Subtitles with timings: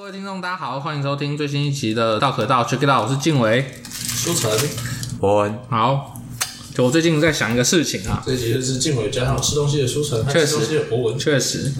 [0.00, 4.50] 各位听众，大家好，欢迎收听最新一期的《道可道 Check It Out》，我是晋唯，书成，
[5.20, 6.18] 伯恩，好，
[6.74, 11.70] 就我最近在想一个事情啊，这集就是静伟加上吃东西的书成，确实，吃东西的博文，确实，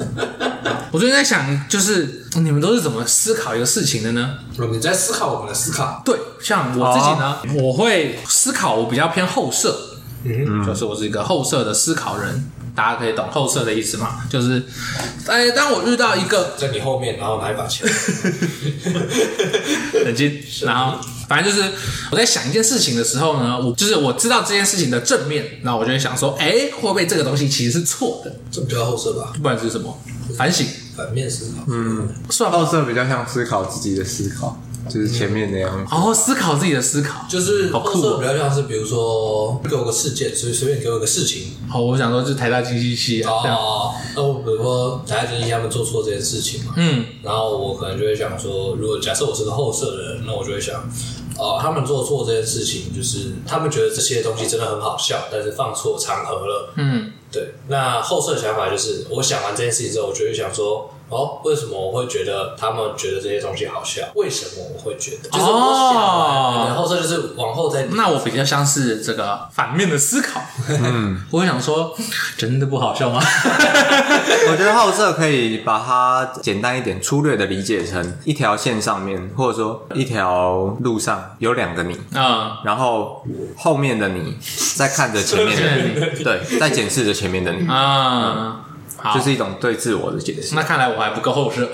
[0.93, 4.37] 我最近在想，就是你们都是怎么思考一个事情的呢？
[4.71, 9.75] 你在思考我们的思考，对，像我自己呢，哦、我会思考，我比较偏后设，
[10.25, 12.51] 嗯，就是我是一个后设的思考人。
[12.75, 14.23] 大家可以懂后设的意思嘛？
[14.31, 14.63] 就是，
[15.27, 17.89] 哎，当我遇到一个在你后面，然后拿一把枪，
[20.05, 21.71] 冷静，然后反正就是
[22.11, 28.35] 我在想一件事情的时候呢，我就是我知道这件事情的正面，那我就会想说，哎，会不会这个东西其实是错的？
[28.51, 29.33] 这不叫后设吧？
[29.35, 29.99] 不管是什么？
[30.37, 30.67] 反省、
[30.97, 31.65] 反面思考。
[31.67, 34.63] 嗯，算后设比较像思考自己的思考。
[34.89, 41.53] 就是前面那样，然后思考自己的思考，就是好酷比较像是，比如说给我个事件，所以随便给我个事情。
[41.69, 50.81] 好，我想说就是台大经济系啊，哦，那我比如说台大经济系他们做错这件事情嘛，嗯，然后我可能就会想说，如果假设我是个后设的人，那我就会想，
[51.39, 57.55] 哦，他们做错这件事情，就是他们觉得这些东西真的很好笑，但是放错场合了，嗯，对。
[57.69, 60.91] 那后设的想法就是，我想完这件事情之后，我就会想说。
[61.11, 64.03] 哦，为什么我会觉得他们觉得这些东西好笑？
[64.15, 65.29] 为什么我会觉得？
[65.29, 67.87] 就是我想完，然后这就是往后再。
[67.93, 70.41] 那我比较像是这个反面的思考。
[70.69, 71.95] 嗯， 我会想说，
[72.39, 73.21] 真的不好笑吗？
[74.51, 83.25] 我觉得后设可以把它简单一点、粗略的理解成一条线上面，或者说一条路上有两个你嗯，然后
[83.57, 84.37] 后面的你
[84.77, 85.77] 在看着 前面的
[86.17, 88.67] 你，对，在检视着前面的你啊。
[89.03, 90.55] 好就是一种对自我的解释。
[90.55, 91.71] 那看来我还不够后设，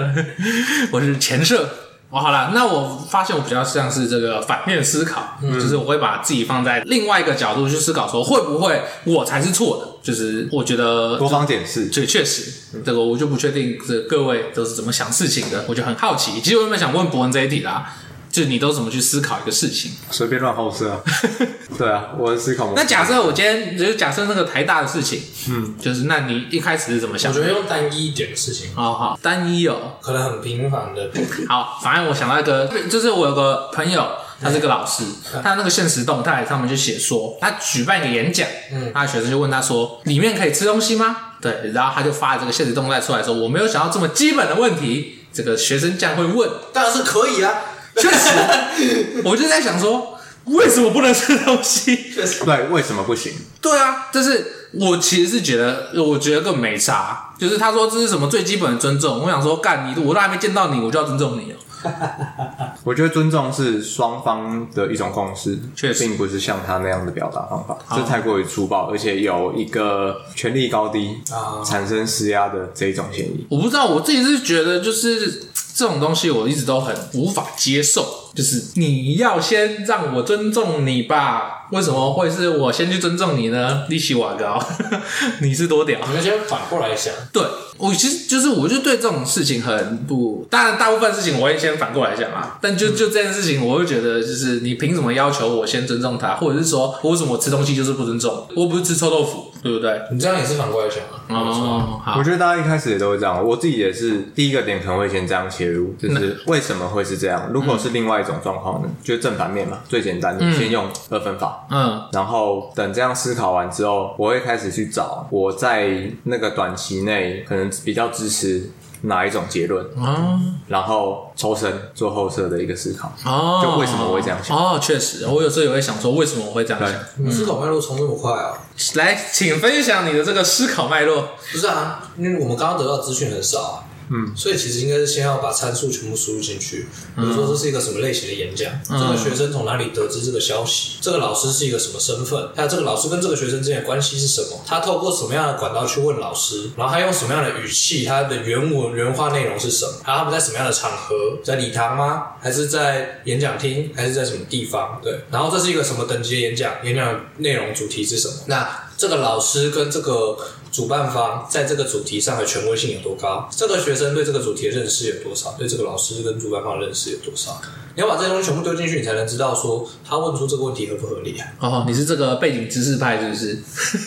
[0.92, 1.68] 我是前设。
[2.10, 9.88] 哦，好了，那我发现我比较像是这个反面思考，嗯、就是我会把自己放在另外一个角度去思考，说会不会我才是错的？
[10.02, 12.52] 就是我觉得多方解释，这确实，
[12.84, 16.38] 这个我就不确定这各位都是怎么想事情的，我就很好奇。
[16.42, 17.94] 其实我原本想问伯恩这一题啦。
[18.32, 19.92] 就你都怎么去思考一个事情？
[20.10, 20.98] 随便乱后设啊。
[21.78, 22.72] 对啊，我的思考。
[22.74, 27.30] 那假设我今天就是假设那个台大的事情，嗯，就是那你一开始是怎么想？
[27.30, 28.74] 我觉得用单一一点的事情。
[28.74, 31.10] 好好，单一哦，可能很平凡的。
[31.46, 34.06] 好，反正我想到一个，就是我有个朋友，
[34.40, 35.04] 他是个老师，
[35.42, 41.16] 他那个现实动态上面就写说，他举办一个演讲，嗯，他的学生就问他说，里面可以吃东西吗？
[41.40, 47.52] 对，然后他就发了这个现实动态出来说，我没有想到这么基本的问题，这个学生这样会问，当然是可以啊。
[47.96, 51.94] 确实，我就在想说，为什么不能吃东西？
[52.12, 53.32] 确实，对，为什么不行？
[53.60, 57.34] 对啊，但是我其实是觉得，我觉得更没差。
[57.38, 61.58] 就是他说这是什么最基本的尊重，我想说，干你，我都还没见到你，我就要尊重你了。
[62.84, 73.44] 我觉得尊重是双方的一种共识，确实，并不是像他那样的表达方法，这太过于粗暴，而且有一个权力高低啊产生施压的这一种嫌疑。
[73.50, 75.42] 我不知道，我自己是觉得就是。
[75.82, 81.66] 这种东西我一直都很无法接受，就是你要先让我尊重你吧？
[81.72, 83.82] 为什么会是我先去尊重你呢？
[83.88, 84.64] 利息瓦高，
[85.42, 85.98] 你是多屌？
[86.06, 87.42] 你们先反过来想，对，
[87.78, 98.46] 我其实就是我就对这种事情很不，当然大部分事情我会先反过来想啊，但就就这件事情，我会觉得就是你凭什么要求我先尊重他，或者是说为什么我吃东西就是不尊重？
[98.54, 100.02] 我不是吃臭豆腐，对不对？
[100.10, 101.22] 你这样也是反过来想啊？
[101.28, 107.48] 哦，好，我觉得大家一开始也都会这样，我自己也是第一个点可能会先这样切入，就是为什么会是这样？
[107.52, 108.88] 如果是另外一种状况呢？
[109.02, 118.68] 就正反面嘛，最简单的，先用二分法，嗯，然后等这样思考完之后，我会开始去找我在那个短期内可能比较支持
[119.02, 124.56] 哪一种结论，啊，然后抽身做后设的一个思考，哦，就为什么我会这样想？
[124.56, 126.92] 哦，确实，我有时候也会想说，为什么我会这样想？
[127.16, 128.58] 你思考脉络冲这么快啊？
[128.94, 131.28] 来，请分享你的这个思考脉络。
[131.52, 133.84] 不是啊，因为我们刚刚得到资讯很少啊。
[134.12, 136.86] 嗯，所以其实应该是先要把参数全部输入进去，
[137.16, 152.24] 比如说这是一个什么类型的演讲，嗯、这个学生从哪里得知这个消息，这个老师是一个什么身份，还有这个老师跟这个学生之间的关系是什么，他透过什么样的管道去问老师，然后他用什么样的语气，他的原文原话内容是什么，还有他们在什么样的场合，在礼堂吗？
[152.40, 153.90] 还是在演讲厅？
[153.96, 155.00] 还是在什么地方？
[155.02, 156.74] 对，然后这是一个什么等级的演讲？
[156.84, 158.34] 演讲内容主题是什么？
[158.46, 160.36] 那这个老师跟这个。
[160.72, 163.46] 主办方在这个主题上的权威性有多高？
[163.54, 165.54] 这个学生对这个主题的认识有多少？
[165.58, 167.60] 对这个老师跟主办方的认识有多少？
[167.94, 171.46] 你要把这些东西全部丢进去，你才能知道说他问出这个问题合不合理啊？
[171.60, 173.58] 哦，你是这个背景知识派是不是？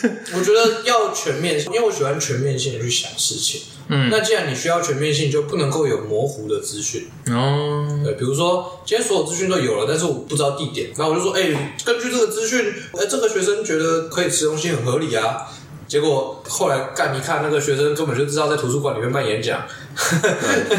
[0.36, 3.60] 我觉得要全面性，因为我喜欢全面性的去想事情。
[3.88, 7.06] 嗯，那既然你需要全面性，就不能够有模糊的资讯。
[7.28, 15.46] 哦，对，比如说今天所有资讯都有了，但是我不知道地点，那我就说，哎、欸，根据这个资讯，哎、欸，这个学生觉得可以吃东西很合理啊。
[15.88, 19.64] 结果后来干一看，那个学生根本就知道在图书馆里面办演讲，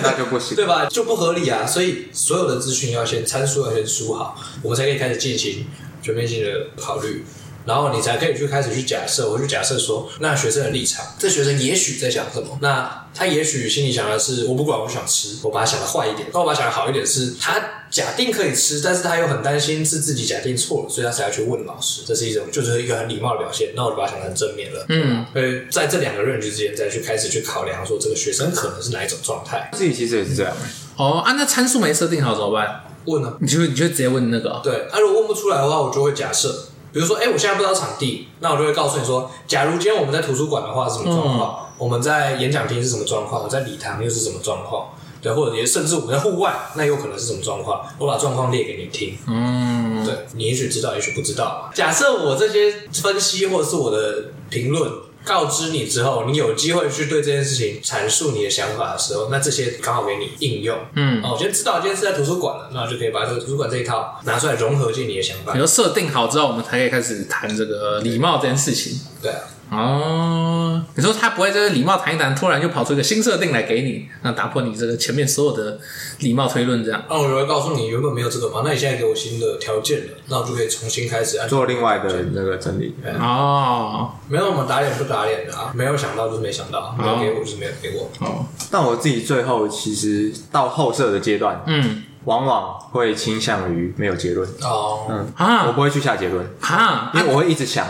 [0.03, 0.85] 那就不行， 对吧？
[0.87, 1.65] 就不合理啊！
[1.65, 5.65] 所以所有的资讯要先参数要先输好，我们才可以开始进行
[6.01, 7.23] 全面性的考虑。
[7.67, 12.57] 然后你才可以去开始去假设，我去假设说，那学生的立场，这学生也许在想什么？
[12.61, 23.73] 那他也许心里想的是，我不管，我想吃，我把它想的坏一点，那我把它想的好一点是，他假定可以吃，但是他又很担心是自己假定错了，所以他才要去问老师，这是一种就是一个很礼貌的表现。
[23.75, 29.69] 那我就把它想成正面了，嗯，所以在这两个认知之间再去开始去考量说，这个学生可能是哪一种状态。
[29.73, 30.55] 自己其实也是这样。
[30.95, 32.83] 哦，啊，那参数没设定好怎么办？
[33.05, 33.35] 问呢？
[33.39, 34.61] 你就你就直接问那个？
[34.63, 36.67] 对，啊，如果问不出来的话，我就会假设。
[36.97, 41.67] 比如说，哎、欸，我现在不知道场地，那我就会告诉你说，假如今天我们在图书馆的话是什么状况？
[41.69, 43.43] 嗯、我们在演讲厅是什么状况？
[43.43, 44.87] 我在礼堂又是什么状况？
[45.21, 47.85] 对，或者也甚至我们在户外，那有可能是什么状况？
[47.99, 49.15] 我把状况列给你听。
[49.27, 51.69] 嗯，对，你也许知道，也许不知道。
[51.71, 54.91] 假设我这些分析或者是我的评论。
[55.27, 60.77] 告知你之后，你有机会去对这件事情阐述你的想法的时候，那这些刚好给你应用。
[60.95, 65.51] 嗯，哦，我觉得知道今天是在图书馆了，那我就可以把这个图书馆这一套拿出来融合进你的想法。
[65.53, 68.99] 你说设定好之后，我们才可以开始谈这个礼貌这件事情。
[69.21, 69.41] 对啊。
[69.69, 75.77] 哦，你说他不会就是礼貌谈一谈，突然就跑出一个新设定来给你，那打破你这个前面所有的
[76.19, 77.03] 礼貌推论，这样？
[77.09, 82.95] 哦我就会告诉你，原本没有这个嘛，那你现在给我新的条件了，那我就可以重新开始按做另外的那个整理。
[83.19, 88.09] 哦，没有什么打脸不打脸的啊，没有想到就是没想到，没有给我就是没有给我。
[88.25, 94.47] 哦，但我自己最后其实到后设的阶段，嗯，往往会倾向于没有结论。
[94.61, 97.85] 哦，嗯啊，我不会去下结论啊，因为我会一直想。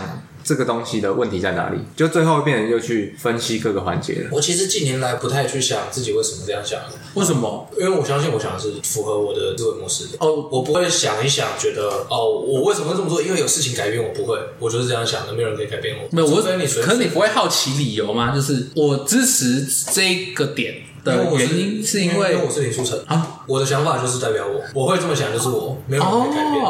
[0.48, 1.78] 这个东西的问题在哪里？
[1.94, 4.30] 就最后变成又去分析各个环节了。
[4.32, 6.80] 我其实近年来不太去想自己为什么这样想。
[7.12, 7.68] 为什么？
[7.78, 10.16] 因为我相信我想的是符合我的思维模式的。
[10.20, 13.20] 哦，我不会想一想，觉得哦，我为什么会这么做？
[13.20, 16.08] 因为有事情改变我不会，我就是这样想的，没有人可以改变我。
[16.10, 18.34] 没有，我跟你说，可是你不会好奇理由吗？
[18.34, 26.64] 就是我支持这个点的原因，是因为我是林书成啊，我的想法就是代表我，我会这么想，就是我，没有人可以改变。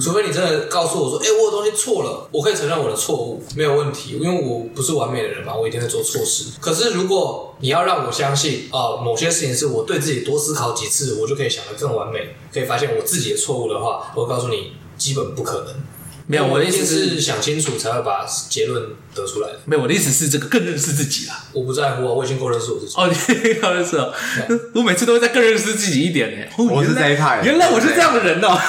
[0.00, 6.50] 除非你真的告诉我说，哎、欸，我有东西错了，我可以承认我的错误，没有问题，因为我不是完美的人嘛，我一定会做错事。
[6.60, 15.74] 可是如果你要让我相信，啊、呃，某些事情是我对自己多思考几次，我就可以想得更完美，可以发现我自己的错误的话，我会告诉你，基本不可能。
[16.30, 18.82] 没有，我的意思是想清楚才会把结论
[19.14, 19.48] 得出来。
[19.64, 21.42] 没有，我的意思是这个更认识自己啦。
[21.54, 22.94] 我不在乎啊，我已经够认识我自己。
[22.98, 24.12] 哦，你够认识了。
[24.74, 26.46] 我每次都会再更认识自己一点呢。
[26.70, 27.40] 我是这一派。
[27.42, 28.58] 原来我是这样的人哦。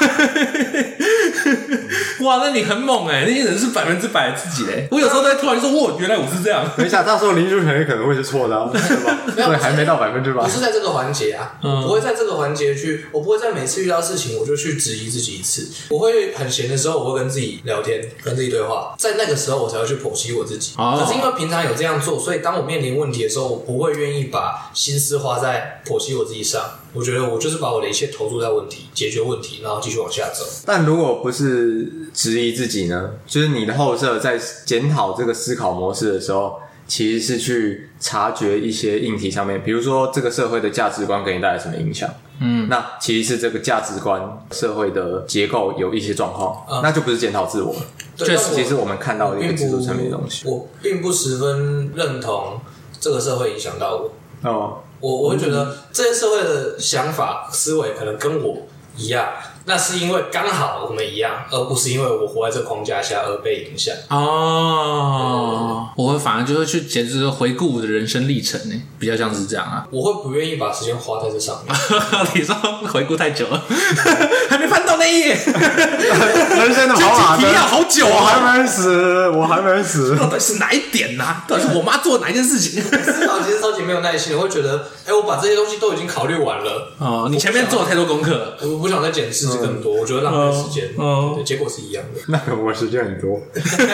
[2.21, 3.25] 哇，那你很猛哎！
[3.25, 4.87] 那些人是百分之百自己嘞。
[4.91, 6.69] 我有时候都会突然说，哇，原来我是这样。
[6.77, 9.17] 等一下，到时候林书成也可能会是错的啊，是吧？
[9.35, 10.43] 没有，还没到百分之百。
[10.43, 15.69] 不是在这个环节啊，不会在这个环节去，我不会在每次遇到事情我就去质疑自己一次。
[15.89, 18.09] 我会很闲的时候，我会跟自己聊天。
[18.23, 20.73] 跟自己对话，在那个时候我才会去剖析我自己。
[20.75, 26.61] 可是因为平常有这样做，所以当我面临问题的时候，我不会愿意把心思花在剖析我自己上。
[26.93, 30.43] 我觉得我就是把我的一切投注在问题，解决问题，然后继续往下走。
[30.65, 33.11] 但如果不是质疑自己呢？
[33.27, 42.09] 就是你的后设在检讨这个思考模式的时候，其实是去察觉一些硬题上面，比如说这个社会的价值观给你带来什么影响。
[42.39, 44.21] 嗯，那其实是这个价值观、
[44.51, 47.81] 社会的结构有一些状况，嗯、那就不是检讨自我了。
[48.15, 52.59] 确实，其实我们看到的一个制度层面的东西，我并不十分认同
[52.99, 54.11] 这个社会影响到我。
[54.49, 58.63] 哦，我我会觉得这些社会的想法、思维可能跟我
[58.95, 59.27] 一样。
[59.69, 63.93] 那是因为刚好我们一样，而不是因为我活在这个框架下而被影响。
[64.09, 69.85] 哦，嗯、我会反而就会去简直回顾我的人生历程呢，比较像是这样啊。
[69.91, 71.75] 我会不愿意把时间花在这上面。
[72.33, 72.55] 你说
[72.91, 73.63] 回顾太久了，
[74.49, 75.35] 还没翻到那一页。
[75.35, 80.15] 人生的好马灯要好久啊，我还没死，我还没死。
[80.17, 81.45] 到底是哪一点呢、啊？
[81.47, 82.81] 到底是我妈做哪一件事情？
[82.81, 86.91] 思考其实超级没有耐心，我会觉得，哎、欸，我把这些东西都已经考虑完了。
[86.97, 89.58] 哦，你前面做了太多功课，我不想再检视。
[89.59, 92.21] 更多，我觉得浪费时间，嗯，结果是一样的。
[92.27, 93.41] 那个我时间很多，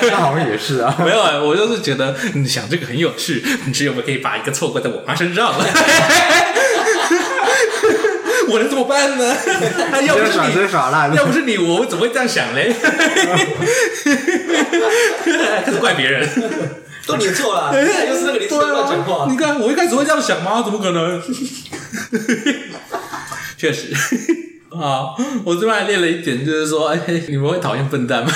[0.09, 0.95] 那好像也是啊。
[1.03, 5.65] 没有啊，我就是觉得你想这个很有趣，你只有没有可以把一个错怪在我妈身上了。
[8.47, 9.35] 我能怎么办呢？
[10.05, 10.53] 要不是你，
[11.15, 12.71] 要不是你，我怎么会这样想嘞？
[15.65, 16.29] 开始怪别人，
[17.07, 19.25] 都你错了，又是那个你乱讲话。
[19.29, 20.61] 你看，我一开始会这样想吗？
[20.63, 21.19] 怎么可能？
[23.57, 23.93] 确实。
[24.75, 28.31] 好，我这边还列了一点，就是说，哎，你们会讨厌笨蛋吗？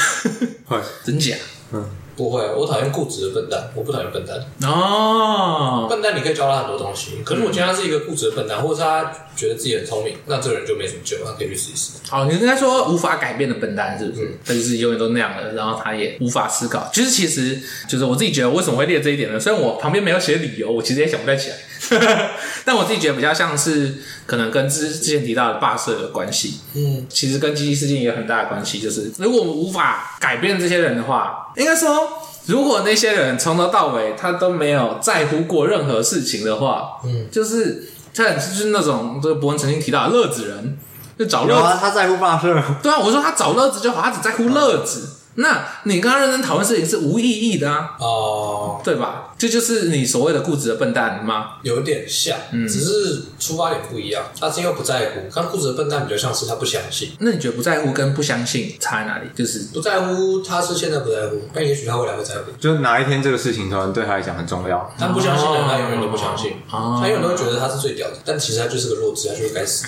[0.65, 1.35] 会， 真假？
[1.71, 4.37] 嗯，不会，我讨厌固执的笨蛋，我不讨厌笨蛋。
[4.67, 11.91] 哦，笨蛋你可以教他很多东西，可是我觉得他是一个固执的笨蛋，或者是他觉得自己很聪明，那这个人就没什么救，他可以去试一试。
[12.09, 14.37] 好，你应该说无法改变的笨蛋是不是？
[14.43, 16.89] 他、嗯、就是永远都那样的，然后他也无法思考。
[16.91, 19.39] 其实，其实就是我自己觉得，为什么会列这一点呢？
[19.39, 21.55] 虽然我旁边没有写理由，我其实也想不太起来。
[22.65, 23.95] 但我自己觉得比较像是
[24.25, 26.59] 可能跟之之前提到的霸社有关系。
[26.75, 28.79] 嗯，其实跟机器事件也有很大的关系。
[28.79, 32.07] 就是如果我们无法改变这些人的话，应该说，
[32.45, 40.77] 如果那些人从头到尾他都没有在乎过任何事情的话，嗯，就是他就是那种这个博文曾经提到的乐子人，
[41.17, 41.63] 就找乐子。
[41.63, 42.53] 啊，他在乎霸社。
[42.83, 45.15] 对啊，我说他找乐子就好，他只在乎乐子。
[45.35, 49.28] 那你跟他认真讨论事情是无意义的啊，哦，对吧？
[49.39, 51.51] 这就是你所谓的固执的笨蛋吗？
[51.63, 54.25] 有点像，嗯，只是出发点不一样。
[54.37, 57.13] 他是因为不在乎，刚固执的笨蛋比较像是他不相信。
[57.19, 59.29] 那你觉得不在乎跟不相信差在哪里？
[59.33, 62.51] 就是不在乎，他是现在不在乎，但也许他未来会在乎。
[62.59, 69.85] 就是哪一天这个事情突然对他来讲很重要，他不相信的人他永远都不相信，他永远都会觉得他是最屌的，但其实他就是个弱智，他就是该死。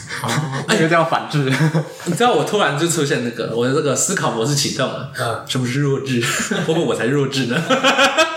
[0.69, 1.51] 那个叫反制。
[2.05, 6.21] 你知道我突然就出现那个我的这个思考模式启动了，嗯，什么是弱智？
[6.65, 7.61] 会不会我才弱智呢？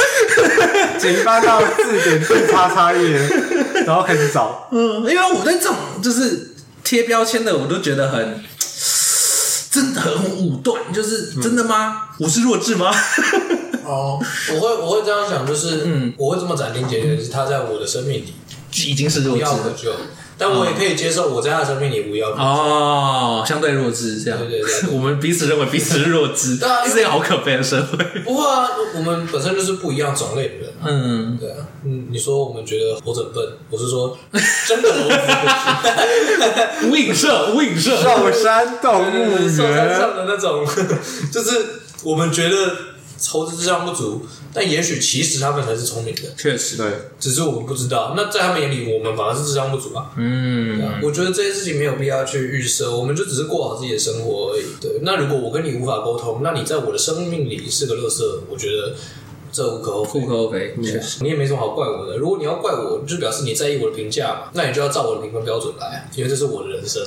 [1.05, 3.19] 请翻到字典最叉叉页，
[3.87, 4.69] 然后开始找。
[4.73, 8.43] 嗯，因为我对这种就是贴标签的，我都觉得很
[9.71, 10.91] 真的很武断。
[10.93, 12.09] 就是真的吗？
[12.13, 12.91] 嗯、我是弱智吗？
[13.85, 14.19] 哦，
[14.55, 18.35] 我会我会这样想，就是嗯，我会这么斩钉截铁，就是他在我的生命里
[18.87, 19.97] 已经是弱智了。
[20.37, 24.39] 但我也可以接受，我在他生命里不要哦，相对弱智这样。
[24.39, 28.21] 对对对， 我们彼此认为彼此是弱智，对啊，是一个好可悲的社会。
[28.23, 30.73] 不会啊，我们本身就是不一样种类的人。
[30.85, 34.19] 嗯，对啊，嗯，你说我们觉得活着笨，我是说
[34.67, 40.67] 真的活着 无影射，无影射，寿山动物园，上的那种，
[41.33, 41.65] 就是
[42.03, 42.94] 我们觉得。
[43.29, 46.23] 猴子智商不足，但也许其实他们才是聪明的。
[46.37, 46.87] 确实，对，
[47.19, 48.15] 只是我们不知道。
[48.17, 50.13] 那在他们眼里，我们反而是智商不足啊。
[50.17, 54.65] 嗯，我觉得这些事情没有必要去预设，我们就只是过好自己的生活而已。
[54.81, 58.95] 对，那如果我跟你无法沟通，那你在我的生命里是个垃圾，我觉得。
[59.55, 62.17] 这无可厚非，无可厚非，确实，你也没什么好怪我的。
[62.17, 67.01] 如果你要怪我，就表示你在意我的评价嘛，那你就要照我的评分标准来，因为这是我的人生，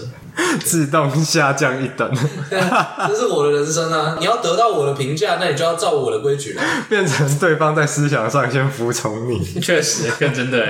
[0.64, 2.10] 自动下降一等，
[3.10, 4.16] 这是我的人生啊！
[4.18, 10.66] 你要得到我的评价，那你就要照我的规矩来，变成对方在思想上先服从你，确实，更真的，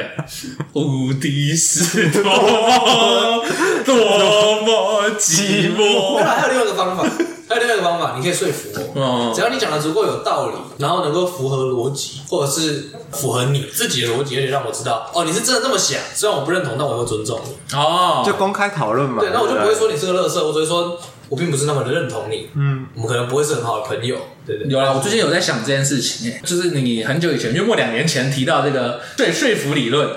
[0.74, 3.46] 无敌是多么
[3.86, 6.18] 多么寂寞。
[6.24, 7.06] 还有另外一个方法。
[7.48, 8.82] 还有另外一个方法，你可以说服我。
[8.96, 16.00] 嗯，只要你讲的足够有道理，然后能够符合逻辑，或者是符合你自己的逻辑，而且让我知道，哦，你是真的这么想。
[16.14, 17.78] 虽然我不认同，但我会尊重你。
[17.78, 19.22] 哦，就公开讨论嘛。
[19.22, 21.00] 对，那我就不会说你是个乐色，我只会说
[21.30, 22.50] 我并不是那么的认同你。
[22.56, 24.18] 嗯，我们可能不会是很好的朋友。
[24.46, 24.68] 对对。
[24.68, 30.10] 有啦，我最近有在想这件事情，就是你很久以前，约莫两年前提到这个对说服理论。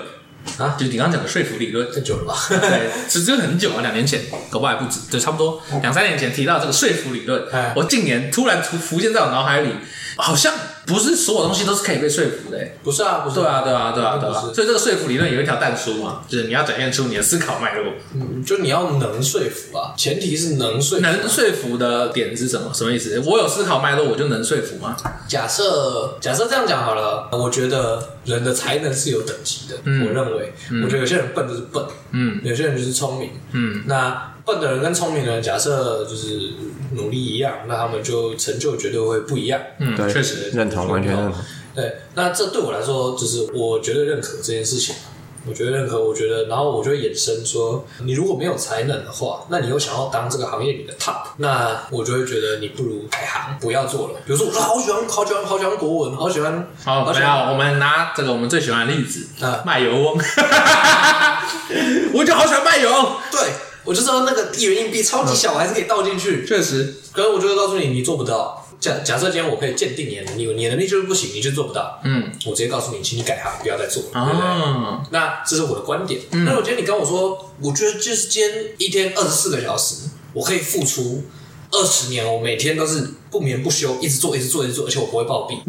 [0.57, 2.35] 啊，就你刚刚讲的说服理论，太久了吧？
[2.49, 7.43] 对，其实很久啊，两年前，搞不好还不止，就差不多两三年前提到这个说服理论。
[7.51, 9.69] 哎，我近年突然浮浮现在我脑海里，
[10.17, 10.53] 好像
[10.87, 12.57] 不是所有东西都是可以被说服的。
[12.83, 13.35] 不是啊，不是。
[13.35, 14.41] 对啊，对啊，对啊，对啊。
[14.53, 17.93] 所以这个说服理论有一条淡书嘛，就是你要展现出你的思考脉络。
[18.15, 21.01] 嗯，就你要能说服啊，前提是能说服。
[21.03, 22.71] 能说服的点是什么？
[22.73, 23.19] 什么意思？
[23.25, 24.95] 我有思考脉络，我就能说服吗？
[25.27, 29.75] 假设假设这样讲好了，我觉得人的才能是有等级的。
[29.85, 34.29] 嗯，我认为，我觉得有些人笨就是笨，嗯，有些人就是聪明，嗯，那。
[34.45, 36.51] 笨的人跟聪明的人，假设就是
[36.93, 39.59] 努力一样，那他们就成就绝对会不一样。
[39.79, 41.41] 嗯，对，确实认同，完全认同。
[41.73, 44.95] 对，那这对我来说，就是我绝对认可这件事情。
[45.43, 54.19] 我觉得认可，我觉得，然后我就会衍生说，你如果没有才能的话，那你又想要当这个行业里的 top，那我就会觉得你不如改行，不要做了。
[54.23, 56.67] 比如说，我说好喜欢，好喜欢，好喜欢国文，好喜欢。
[56.85, 60.15] 好，好，我们拿这个我们最喜欢的例子啊， 卖油翁。
[62.13, 62.89] 我就好喜欢卖油，
[63.31, 63.39] 对。
[63.83, 66.45] 我就知道那个一元硬币超级小，还是可以倒进去。
[66.45, 68.57] 确实，可是我就会告诉你，你做不到。
[68.79, 71.99] 假假设今天我可以鉴定你的能力，你的能力就是不行，你就做不到。
[72.03, 75.09] 嗯，我直接告诉你，请你改行，不要再做，对不对？
[75.11, 76.19] 那这是我的观点。
[76.31, 81.23] 那我觉得你跟我说，我觉得就是今天一天二十四个小时，我可以付出
[81.69, 85.59] 二十年，我每天都是不眠不休，一直做，一直做，一直做，而且我不会暴毙。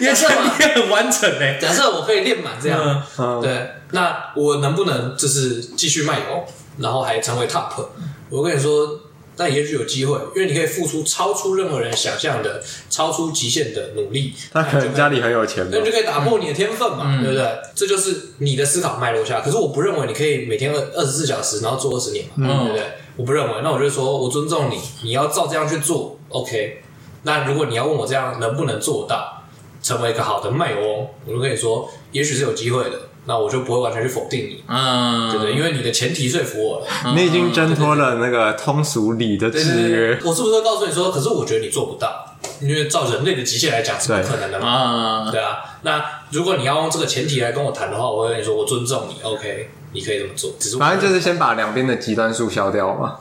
[0.00, 1.58] 假设嘛，你很完整诶。
[1.60, 3.02] 假设我可以练满这样，
[3.42, 6.46] 对，那我能不能就是继续卖油？
[6.80, 7.84] 然后还成为 top，
[8.28, 9.00] 我跟你说，
[9.36, 14.34] 那也许有机会，因为你可以付出超出任何人想象的、超出极限的努力。
[14.52, 17.46] 他可能家里很有钱，那你就可以打破你的天分嘛，嗯、对不对？
[17.74, 19.40] 这就是你的思考脉络下。
[19.40, 22.86] 可是我不认为你可以每天二二十四小时，然后做二十年嘛，嗯、对不对？
[23.16, 23.60] 我不认为。
[23.62, 26.82] 那我就说，我尊重你，你要照这样去做，OK。
[27.22, 29.42] 那如果你要问我这样能不能做到
[29.82, 33.09] 成为一个好的卖翁，我就跟你说，也许是有机会的。
[33.30, 35.54] 那我就不会完全去否定你，嗯，对不对？
[35.54, 40.18] 因为你的前提说服我了，你已经挣脱了那个通俗理的制约。
[40.24, 45.58] 我是不是会告诉你说，可是我觉得你做不到，因为照人类的极限来讲是不可能的嘛，对啊。
[45.82, 50.50] 那如果你要用这个前提来跟我谈的话，我会跟你说，我尊重你，OK，你可以这么做。
[50.58, 53.14] 只是反正就是先把两边的极端数消掉嘛，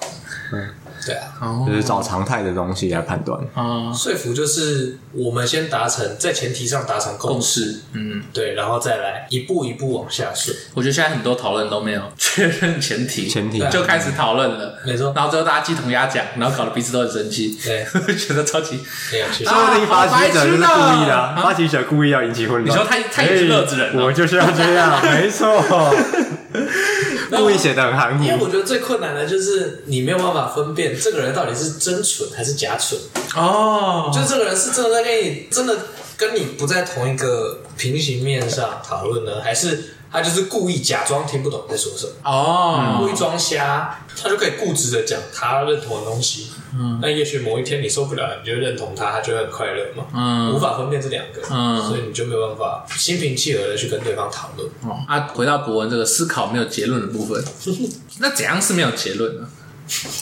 [0.54, 0.70] 嗯。
[1.10, 3.40] 对啊，就是找常态的东西来判断。
[3.54, 10.56] 啊，说服就是我们先达成在前提上达成共识，嗯，对，然后再来一步一步往下顺。
[10.76, 15.12] 我觉得现在很多讨论都没有确认前提，前提就开始讨论了，没错。
[15.16, 17.86] 然后最后大家鸡同鸭讲，然后搞得彼此都很生气，对，
[18.16, 18.80] 觉得超级
[19.12, 19.44] 没有趣。
[19.44, 22.66] 说不定发起者就是故意的，发起者故意要引起混乱。
[22.66, 25.50] 你说他他也是乐子人，我就是要这样，没错。
[27.38, 33.00] 故意写的很含糊，因为我觉得最困难的就是你没有办法分辨这个人到底是真蠢还是假蠢
[33.36, 35.78] 哦，就是这个人是真的在跟你真的
[36.18, 39.96] 跟你不在同一个平行面上讨论呢，还是？
[40.12, 46.50] 他就是故意假装听不懂在说什么哦，故意装瞎，他就可以固执的讲他认同的东西。
[46.72, 50.06] 嗯，那也许某一天你受不了，你就认同他，他就会很快乐嘛。
[50.14, 54.70] 嗯，无法分辨这两个，嗯，所以你就没有办法心平气和的去跟对方讨论。
[54.84, 57.44] 哦，啊，回到博文这个思考没有结论的部分，
[58.20, 59.48] 那怎样是没有结论呢？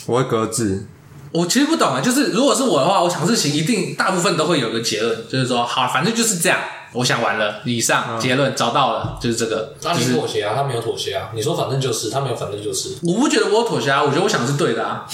[0.06, 0.86] 我会搁置。
[1.30, 6.58] 我其实不懂啊，就是如果是我的话，我想事情一定大部分都会有个结论，就是说好，反正就是这样。
[6.92, 9.74] 我想完了，以上结论找到了，就是这个。
[9.82, 11.28] 他没妥协啊，他没有妥协啊。
[11.34, 12.96] 你说反正就是，他没有反正就是。
[13.02, 15.06] 我不觉得我有妥协啊，我觉得我想的是对的啊。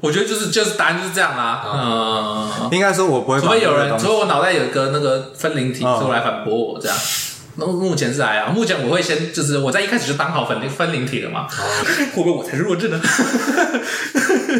[0.00, 1.62] 我觉得就是就是答案就是这样啊。
[2.62, 3.40] 嗯，应该说我不会。
[3.40, 6.96] 除非有人，除非我脑袋有一个那个分灵体出来反驳我这样。
[7.56, 11.46] 那目前是来啊，目前我会先就是我在一开始就当好分灵分灵体了嘛。
[12.14, 13.00] 会不会我才是弱智呢？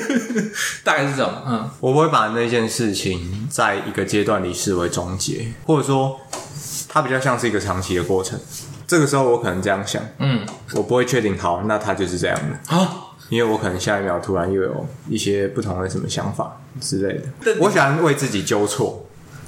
[0.85, 1.33] 大概是这种。
[1.47, 6.21] 嗯，我不会把那件事情在一个阶段里视为终结，或者说。
[6.87, 8.39] 它比较像是一个长期的过程，
[8.87, 12.89] 这个时候我可能这样想，嗯，我不会确定好，那它就是这样的啊，
[13.31, 19.05] 因为我可能下一秒突然又有一些不同的什么想法之类的，我喜欢为自己纠错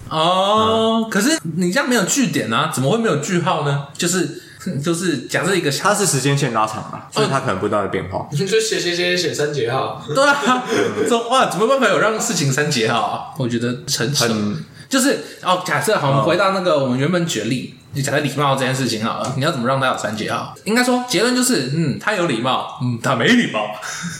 [0.08, 1.04] 哦。
[1.04, 3.86] 嗯、可是你这样没有句点啊，怎么会没有句号呢？
[3.96, 4.42] 就是
[4.82, 8.26] 就是假设一个，它是时间线拉长了，所以它可能不断的变化。
[8.30, 10.64] 你就写写写写三节号， 对啊，
[11.08, 13.34] 这哇，怎么办法有让事情三节号啊？
[13.38, 14.64] 我觉得成很。
[14.88, 20.54] 就是哦，假设好，我们回到那个我们原本举例，你讲的礼貌这件事情好了，你要怎么让他有三节号？
[20.62, 23.66] 应该说结论就是，嗯，他有礼貌，嗯，他没礼貌，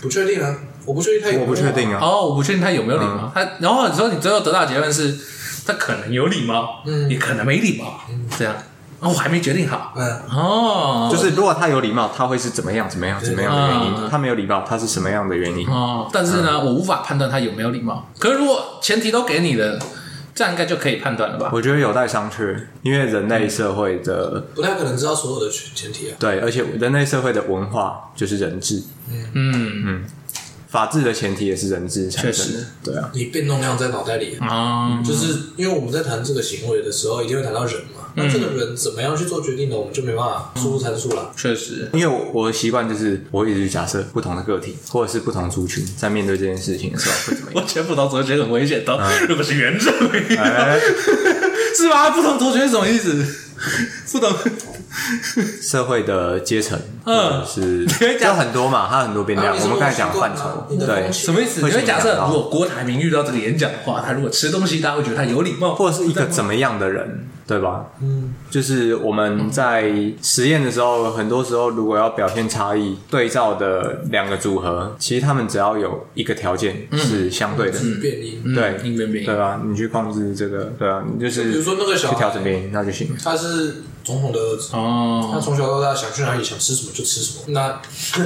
[0.03, 5.17] 不确定啊，我不确定他有，我不确定啊，哦，我不确定他有没有礼貌，他然后你说你最后得到结论是，
[5.65, 8.59] 他可能有礼貌，嗯，也可能没礼貌，嗯，这样，哦，
[9.09, 14.11] 我还没决定好，嗯，哦，就是如果他有礼貌，他会是怎么样怎么样怎么样的原因？
[14.11, 15.69] 他没有礼貌，他是什么样的原因？
[15.69, 18.09] 哦，但是呢，我无法判断他有没有礼貌。
[18.19, 19.79] 可是如果前提都给你了。
[20.37, 21.49] 这样应该就可以判断了吧？
[21.51, 26.17] 我觉得有待商榷，因为人类社会的不太可能知道所有的前提啊。
[26.19, 28.83] 对，而且人类社会的文化就是人治。
[29.11, 30.05] 嗯嗯嗯。
[30.69, 39.77] 法治的前提也是人治产生的，确实，对啊，你变动量在脑袋里啊，就是因为我们在谈这个行为的时候，一定会谈到人嘛，那这个人怎么样去做决定呢？
[39.77, 41.31] 我们就没办法输入参数了。
[41.37, 47.63] 确实，因为我我的习惯就是，我一直假设不同的个体或者是不同族群在面对这件事情的时候 会怎么样。
[47.63, 48.99] 我觉得不同族群很危险的，
[49.29, 50.23] 如果是原住民，
[51.77, 52.11] 是吧？
[52.11, 53.25] 不同族群是什么意思？
[54.13, 54.33] 不同。
[55.61, 57.87] 社会的阶层，嗯，是
[58.21, 59.55] 有很多嘛，它很多变量。
[59.55, 61.61] 我们刚才讲范畴，对，什么意思？
[61.61, 67.87] 因为假设如果郭台铭遇到这个演讲的话，他如果吃东西，大家会觉得他有礼貌，或者是一个怎么样的人，对吧？
[68.03, 79.61] 嗯，就是我们在实验的时候，很多时候如果要表现差异，对照的两个组合，其实他们只要有一个条件是相对的，变异，对，对吧？
[79.65, 83.17] 你去控制这个，对啊，你就是比如说那个小去调整变异，那就行。
[83.23, 83.83] 他是。
[84.07, 87.43] 总统的儿子哦，他从小到大想去哪里想吃什么就吃什么。
[87.49, 87.81] 那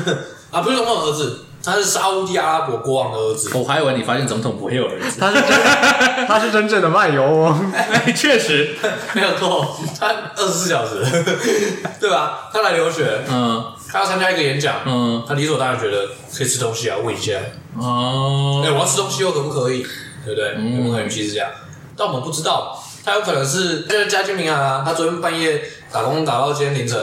[0.55, 3.51] 啊，不是总统的儿子，他是沙乌地阿拉伯国王的儿子。
[3.57, 5.51] 我还以为你发现总统不会有儿子，他是真，
[6.27, 7.73] 他是真正的漫游翁。
[7.73, 8.75] 哎，确实
[9.15, 11.05] 没有错，他二十四小时，
[12.01, 12.49] 对吧？
[12.53, 17.33] 他来留学，嗯，他要参加一个演讲，嗯，他理所当然觉得可以吃东西啊，问一下
[17.79, 19.85] 哦，哎，我要吃东西又可不可以？
[20.25, 20.55] 对不对？
[20.55, 21.09] 可不可以？
[21.09, 21.51] 其实这样，
[21.97, 22.77] 但我们不知道。
[23.03, 26.99] 他有可能是就是家境贫寒啊，他昨天半夜打工打到今天凌晨，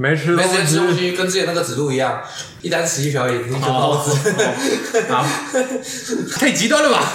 [0.00, 2.22] 没吃没时间吃东西，跟之前那个指路一样，
[2.62, 4.16] 一单十一瓢饮，一个包子，
[5.08, 5.26] 好，
[6.38, 7.12] 太极端了吧？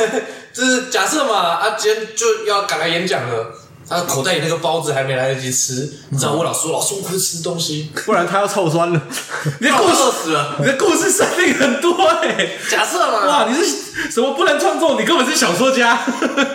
[0.52, 3.56] 就是假设嘛，啊，今天就要赶来演讲了，
[3.88, 9.02] 他口袋里那个包子还没来得及吃，你知道我老师说：“老师，我快吃东西， 不然他要臭酸了。
[9.60, 12.50] ”你的故事死了，你的故事设定很多哎。
[12.70, 15.00] 假设嘛，哇，你是什么不能创作？
[15.00, 16.00] 你根本是小说家，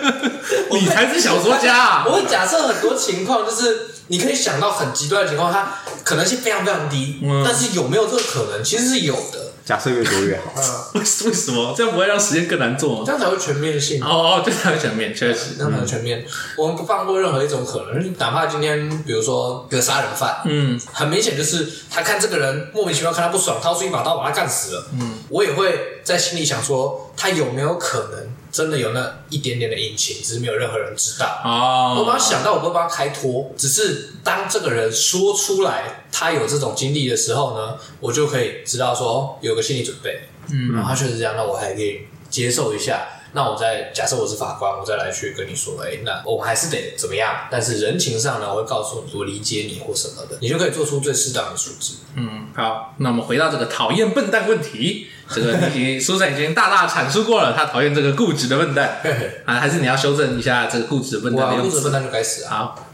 [0.71, 2.03] 你才是小说家啊！
[2.07, 8.63] 我会假设很多情况，就是你可以想到很极端的情况，它可能性非常非常低，但是有没有这个可能？
[8.63, 9.48] 其实是有的。
[9.69, 10.51] 假设越多越好。
[10.97, 13.03] 为为什么这样不会让实验更难做？
[13.05, 14.03] 这样才会全面性。
[14.03, 16.25] 哦哦，这样才会全面，确实，这样才会全面。
[16.57, 28.38] 我们不放过任何一种可能，哪怕今天比如说一个杀人犯，嗯，很明显就是他看这个人莫名其妙看他不爽，掏出一把刀把他干死了，嗯，我也会在心里想说，他有没有可能？
[28.51, 31.41] 真的有那一点点的隐情，只是没有任何人知道。
[31.43, 33.51] 哦，我把他想到，我不会帮他开脱。
[33.57, 40.21] 只是当这个人说出来，他有这种经历的时候呢，我就可以知道说有个心理准备。
[40.51, 43.07] 嗯，然后他确实这样，那我还可以接受一下。
[43.33, 47.47] 那我再假设我是法官，我再来去跟你说，哎、欸，那我们还是得怎么样？
[47.51, 51.95] 但是人情上呢，我会告诉你，我理解你或什么的，你就可以做出最适当的处置。
[52.15, 58.99] 嗯，好，那我们回到这个讨厌笨蛋问题，这个已经苏珊已经大大阐述过了，他讨厌这个固执的笨蛋
[59.45, 61.61] 啊，还是你要修正一下这个固执的笨蛋？
[61.61, 62.49] 固执笨蛋就该死啊！
[62.49, 62.85] 好。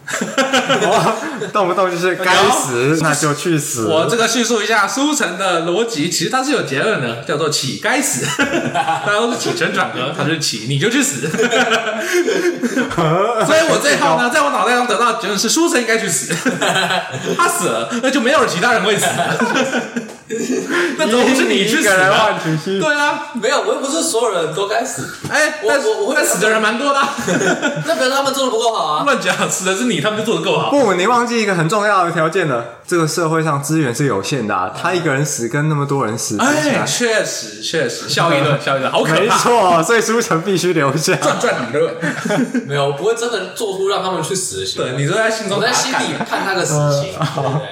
[1.52, 3.88] 动不动就是该死，那就去死。
[3.88, 8.26] 我这个叙述一下书城的逻辑，其实它是有结论的，叫做起该死。
[8.74, 11.22] 大家都是起承转合，他就是起，你就去死。
[13.46, 16.34] 所以我这一套呢，在我脑袋中得到的结论是书城应该去死。
[17.38, 19.06] 他死了，那就没有其他人会死。
[20.98, 22.40] 那怎么不是你去死啊？
[22.66, 25.08] 对啊，没有，我又不是所有人都该死。
[25.30, 27.00] 哎，我我我会死的人蛮多的。
[27.86, 29.04] 那表示他们做的不够好啊。
[29.06, 30.70] 乱讲，死的是你，他们就做的够好。
[30.70, 32.80] 不，你忘记一个很重要的条件了。
[32.88, 39.20] 这个社会上资源是有限的，他一个人死跟那么多人死，哎，确实确实，效益论，效益论，好可怕。
[39.20, 41.16] 没错，所以书城必须留下。
[41.16, 41.96] 转转理论，
[42.68, 44.92] 没有，我不会真的做出让他们去死的行为。
[44.92, 47.14] 对，你都在心中，我在心里判他个死刑。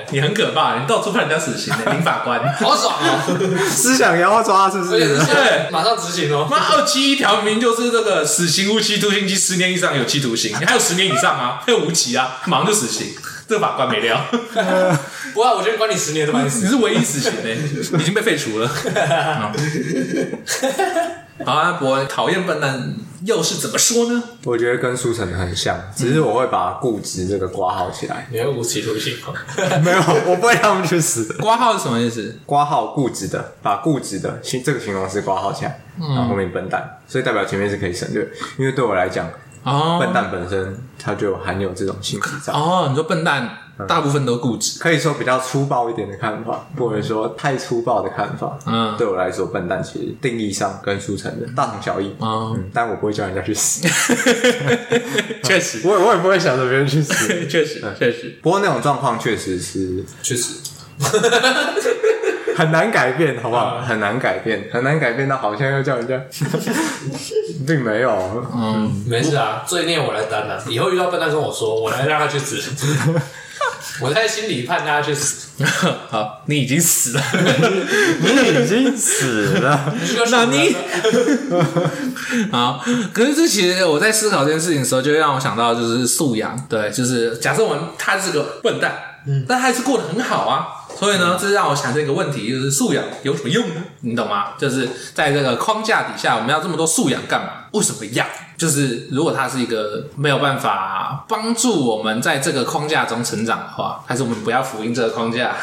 [0.10, 2.42] 你很可怕，你到处判人家死刑，林法官。
[2.56, 3.22] 好爽啊！
[3.70, 4.98] 思想也要抓，是不是？
[5.00, 6.48] 对，马上执行哦。
[6.50, 11.62] 那二七一条明明就是这个死刑、无期徒刑及十年以上有期徒刑，你还有十年以上啊？
[11.64, 12.38] 还有无期啊？
[12.46, 13.14] 马上就死刑，
[13.48, 14.20] 这个法官没料。
[15.34, 17.54] 不过我觉得关你十年都蛮死，你是唯一死刑的，
[18.00, 18.68] 已经被废除了。
[21.44, 22.94] 好啊，我讨厌笨蛋
[23.26, 24.24] 又是怎么说呢？
[24.46, 28.28] 我觉得跟苏晨很像，只是我会把固执这个挂号起来。
[28.32, 29.34] 你会无期徒刑吗？
[29.84, 31.34] 没有，我不会让他们去死。
[31.40, 32.38] 挂号是什么意思？
[32.46, 38.26] 挂号固执的，把固执的形这个形容词挂号起来，然后后面笨蛋，所以代表前面是可以省略。
[38.58, 39.28] 因为对我来讲，
[39.64, 42.54] 哦，笨蛋本身它就含有这种性质在。
[42.54, 43.58] 哦，你说笨蛋。
[43.88, 48.56] 大部分都固执，可以说比较粗暴一点的看法，或者说太粗暴的看法。
[48.68, 52.16] 嗯，对我来说，笨蛋其实定义上跟书城的大同小异。
[52.20, 53.82] 嗯，但我不会叫人家去死。
[55.42, 57.14] 确实，我 我也不会想着别人去死。
[57.50, 58.38] 确实，确实。
[58.44, 60.54] 不过那种状况确实是，确实
[62.56, 63.82] 很难改变，好不好？
[63.82, 65.28] 很难改变，很难改变。
[65.28, 66.22] 那好像要叫人家，
[67.68, 68.48] 并没有。
[68.56, 70.64] 嗯，没事啊，罪孽我来担了。
[70.68, 72.58] 以后遇到笨蛋跟我说，我来让他去死。
[74.02, 75.42] 我在心里判他去死。
[76.10, 77.24] 好，你已经死了，
[78.22, 79.94] 你已经死了。
[80.32, 80.76] 那你
[82.52, 86.60] 好，可是这其实我在思考这件事情的时候，就会让我想到就是素养。
[86.68, 88.96] 对，就是假设我们他是个笨蛋，
[89.28, 90.68] 嗯，但他还是过得很好啊。
[90.98, 93.82] 所以呢，这是让我想这个问题，就是素养有什么用呢？
[94.02, 94.54] 你懂吗？
[94.58, 97.50] 就是在这个框架底下，我们要这么多素养干嘛？
[97.72, 98.26] 为什么要？
[98.56, 105.56] 就是如果它是一个没有办法帮助我们在这个框架中成长的话，还是我们不要福音这个框架？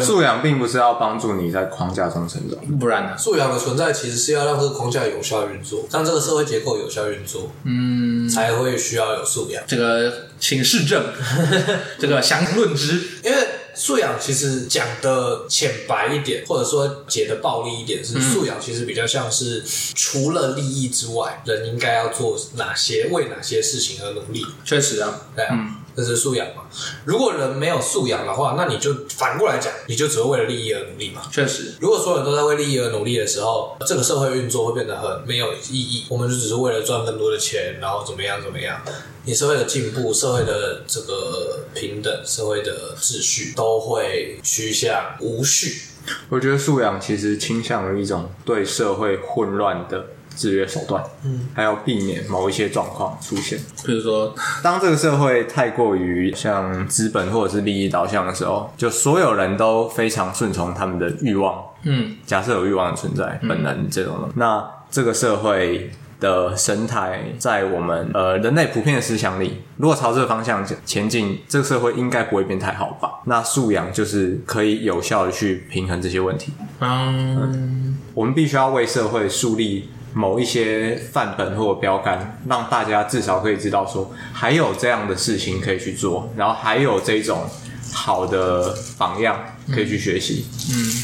[0.00, 3.18] 素养并不是要帮助你在框架中成长，不然呢？
[3.18, 9.62] 素养的存在其实是要让这个框架有效运作，让这个社会结构有效运作，嗯，才会需要有素养。
[9.66, 11.04] 这个请示正，
[12.00, 13.36] 这个详论之，因为。
[13.74, 24.44] 素养其实讲的浅白一点，或者说解的暴力一点，是素养其实比较像是除了利益之外，人应该要做哪些，为哪些事情而努力。
[24.64, 25.50] 确实啊，对啊。
[25.52, 26.62] 嗯这是素养嘛？
[27.04, 31.22] 如果人没有素养的话，那你就反过来讲，你就只会为了利益而努力嘛？
[31.30, 36.06] 确实，如果所有人都在为利益而努力的时候，这个社会运作会变得很没有意义。
[36.08, 38.80] 我们就只是为了赚更多的钱，然后怎么样怎么样？
[39.24, 45.82] 你社会的进步、社会的这个平等、社会的秩序都会趋向无序。
[46.30, 50.06] 我觉得素养其实倾向于一种对社会混乱的。
[50.40, 53.58] 制约手段，嗯，还要避免某一些状况出现。
[53.84, 61.62] 比如说，当这个社会太过于像资本或者是利益导向的时候，就所有人都非常顺从他们的欲望。
[61.82, 73.20] 嗯，假设有欲望的存在，本能这种的，嗯，那这个社会的生态，在我们呃人类普遍的思想里，如果朝这个方向前进，这个社会应该不会变太好吧？
[73.24, 76.52] 那素养就是可以有效的去平衡这些问题。
[76.80, 87.48] 嗯，嗯，我们必须要为社会树立某一些范本或标杆，让大家至少可以知道说，还有这样的事情可以去做，然后还有这种
[87.92, 89.38] 好的榜样
[89.72, 90.46] 可以去学习。
[90.70, 90.74] 嗯。
[90.76, 91.02] 嗯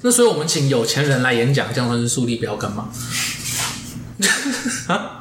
[0.00, 2.88] 那所以，我们请有钱人来演讲，这样算是树立标杆吗？
[4.86, 5.20] 啊？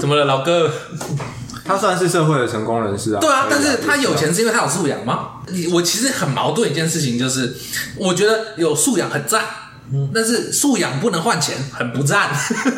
[0.00, 0.68] 怎么了，老哥？
[1.64, 3.20] 他算是社会的成功人士啊。
[3.20, 5.34] 对啊，但是他有钱是因为他有素养吗？
[5.72, 7.54] 我其实很矛盾一件事情，就是
[7.94, 9.44] 我觉得有素养很赞，
[10.14, 12.30] 但是素养不能换钱，很不赞。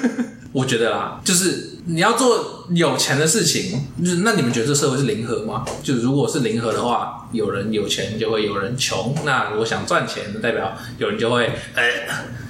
[0.52, 5.64] 我觉得啦，就是你要做有钱的事情，就是那你们觉得这社会是零和吗？
[5.82, 9.14] 就如果是零和的话，有人有钱就会有人穷。
[9.24, 11.46] 那我想赚钱，代表有人就会
[11.76, 12.08] 哎，欸、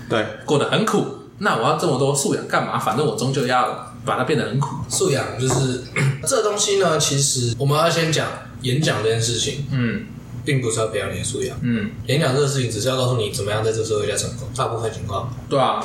[0.09, 1.19] 对，过得很苦。
[1.43, 2.79] 那我要这么多素养干嘛？
[2.79, 4.77] 反正我终究要把它变得很苦。
[4.89, 5.83] 素养就是
[6.27, 8.27] 这个东西呢，其实我们要先讲
[8.63, 9.67] 演讲这件事情。
[9.71, 10.07] 嗯，
[10.45, 11.59] 并不是要培养你的素养。
[11.63, 14.49] 嗯，演讲这个事情只是要告诉你怎么样在这个社会下成功。
[14.57, 15.81] 大部分情况，对啊。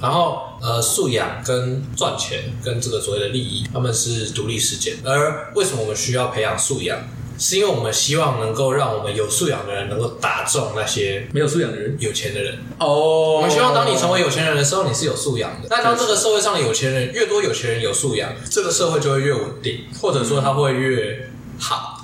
[0.00, 4.94] 然后，呃，素养跟赚钱跟这个所谓的利益，他们是独立事件。
[5.04, 6.98] 而为什么我们需要培养素养？
[7.40, 12.58] 是因为我们希望能够让我们有素养的人能够打中那些没有素养的人、有钱的人。
[12.78, 15.68] 哦，我们希望当你成为有钱人的时候，你是有素养的。
[15.70, 21.97] 那当这个社会上的有钱人越多，有钱人有素养，这个社会就会越稳定，或者说它会越好。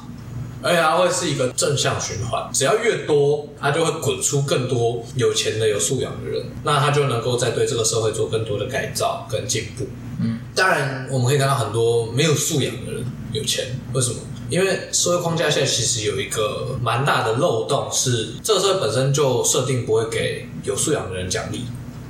[0.64, 9.86] 而且它会是一个正向循环，只要越多，它就会滚出更多有钱的、有素养的人，那他就能够再对这个社会做更多的改造跟进步。
[10.22, 14.16] 嗯，当然我们可以看到很多没有素养的人有钱，为什么？
[14.48, 21.66] 因为社会框架下其实有一个蛮大的漏洞，是这个社会本身就设定不会给有素养的人奖励，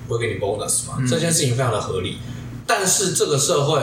[0.06, 2.18] 不会给你 bonus 嘛，这件事情非常的合理。
[2.64, 3.80] 但是这个社会。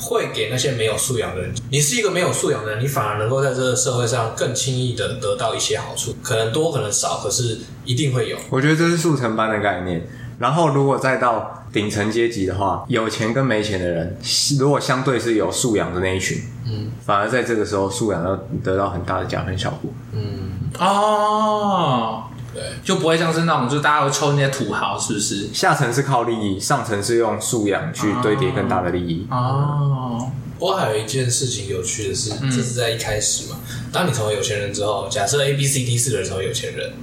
[0.00, 1.54] 会给那些没有素养的人。
[1.70, 8.36] 你是一个没有素养的人，你反而能够在这个社会上更轻易的得到一些好处，可能多，可能少，可是一定会有。
[8.50, 10.06] 我觉得这是速成班的概念。
[10.38, 14.18] 然后，如果再到顶层阶级的话，有钱跟没钱的人，
[14.58, 19.90] 如果相对是有素养的那一群，嗯，反而在这个时候素养要得到很大的加分效果。
[20.12, 22.24] 嗯，哦。
[22.56, 25.48] 对，就不会像是那种，就大家会抽那些土豪，是不是？
[25.52, 29.26] 下层是靠利益，上层是用素养去堆叠更大的利益。
[29.30, 33.58] 哦，不过还有一件事情有趣的是，这是在一开始嘛。
[33.92, 36.94] 当你成为有钱人之后，假设 A、B、C、D 四个人成为有钱人，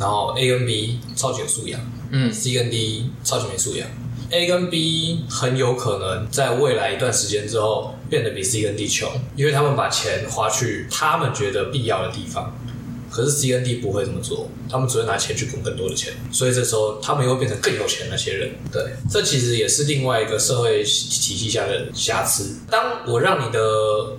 [0.00, 1.80] 然后 A 跟 B 超级有素养，
[2.10, 3.86] 嗯，C 跟 D 超级没素养。
[4.30, 12.52] A 跟 B 很有可能在未来一段时间之后变得比 C 跟 D 穷，因为他们把钱花去他们觉得必要的地方。
[13.10, 18.50] 可是 C N D 不会这么做，他们只会拿钱去滚更多的钱，所以这时候他们又会变成更有钱那些人。
[18.72, 22.56] 对，这其实也是另外一个社会体系下的瑕疵。
[22.70, 23.58] 当我让你的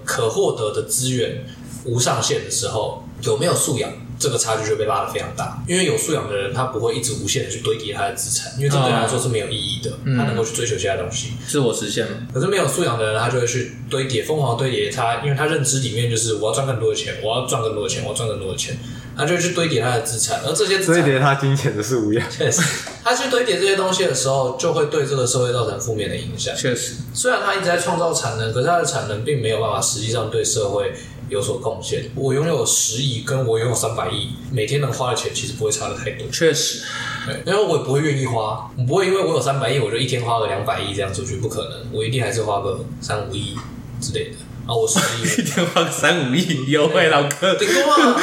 [0.04, 1.46] 可获得的资源
[1.86, 3.92] 无上限的时候，有没有素养？
[4.20, 9.92] 这个差距就被拉得非常大，因为有素养的人，他不会一直无限的去堆叠他的资产，因为这对他来说是没有意义的。
[10.04, 12.12] 嗯、他能够去追求其他东西，自我实现了。
[12.34, 18.78] 可是没有素养的人，他就会去堆叠，疯狂堆叠他，因为他认知里面就是我要赚更多的钱，我要赚更多的钱，我要赚更多的钱，
[19.16, 22.30] 他就会去堆叠他的资产，而这些资产堆叠他金钱的素养。
[22.30, 22.62] 确实，
[23.04, 26.54] 他去堆叠这些东西的时候，就会对这个社会造成负面的影响。
[26.56, 30.94] 确实，虽然他一直在创造产能，可是他的产能并没有办法实际上对社会。
[31.30, 32.10] 有所贡献。
[32.16, 36.28] 我拥有十亿，跟我拥有三百亿，每天能花的钱其实不会差的太多。
[36.30, 36.84] 确实，
[37.26, 41.94] 对，因为我也不会愿意花，我不会因为我有三百亿，我就一天花个两百亿这样出去，不可能。
[41.94, 43.56] 我一定还是花个三五亿
[44.02, 44.36] 之类的。
[44.70, 48.22] 啊，我十亿，一天花个三五亿，优惠老哥，顶多嘛？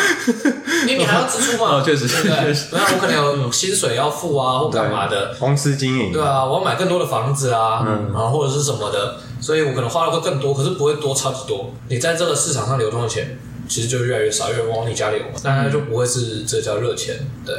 [0.82, 1.78] 因为你还要支出嘛？
[1.78, 2.56] 哦，确实，对不对？
[2.70, 5.34] 那我可能有薪水要付啊，或干嘛的？
[5.40, 6.12] 公司经营。
[6.12, 11.74] 对啊，我要买更多的房子啊，嗯，然后或者是什么的，所以我可能花的会更多，可是不会多超级多。
[11.88, 13.38] 你在这个市场上流通的钱。
[13.68, 17.52] 其实就越来越少，越往你家里流，那它就不会是这叫热钱，对。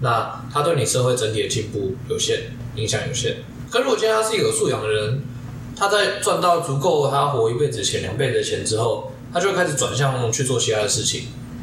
[0.00, 2.40] 那它对你社会整体的进步有限，
[2.74, 3.36] 影响有限。
[3.70, 5.22] 可如果今天他是一个有素养的人，
[5.76, 11.22] 他在赚到足够他活一辈子的钱、两辈子的钱之后，他就会开始转向去做其他的事情。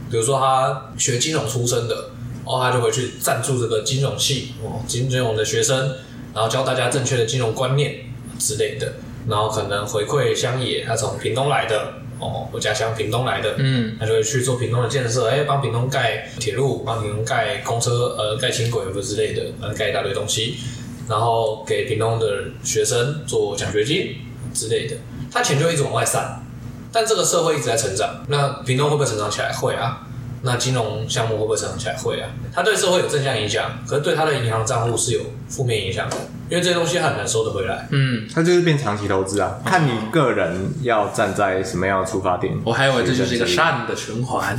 [0.09, 1.95] 比如说他学金融出身的，
[2.43, 5.95] 然后他就会去赞助这个金融系哦，金融的学生，
[6.33, 7.95] 然后教大家正确的金融观念
[8.37, 8.93] 之类的，
[9.27, 11.93] 然后可能回馈乡野，他从屏东来的。
[12.19, 20.57] 哦，我家乡屏东来的，嗯，他就会去做屏东的建设，哎、欸，帮屏东盖铁路，帮屏东盖公车，呃，盖轻轨或之类的，呃，盖一大堆东西，
[21.07, 22.25] 然后给屏东的
[22.63, 24.15] 学生做奖学金
[24.53, 24.95] 之类的，
[25.31, 26.43] 他钱就一直往外散，
[26.91, 29.51] 但这个社会一直在成长，那屏东会不会成长起来？
[29.51, 30.07] 会啊，
[30.43, 31.95] 那金融项目会不会成长起来？
[31.95, 32.29] 会啊。
[32.53, 36.17] 它对社会有正向影响，可是对他的银行账户是有负面影响的，
[36.49, 37.87] 因为这些东西很难收得回来。
[37.91, 42.53] 嗯，它就是变长期投资啊，看你个人要站在什么样的出发点。
[42.65, 44.57] 我还以为这就是一个善的循环，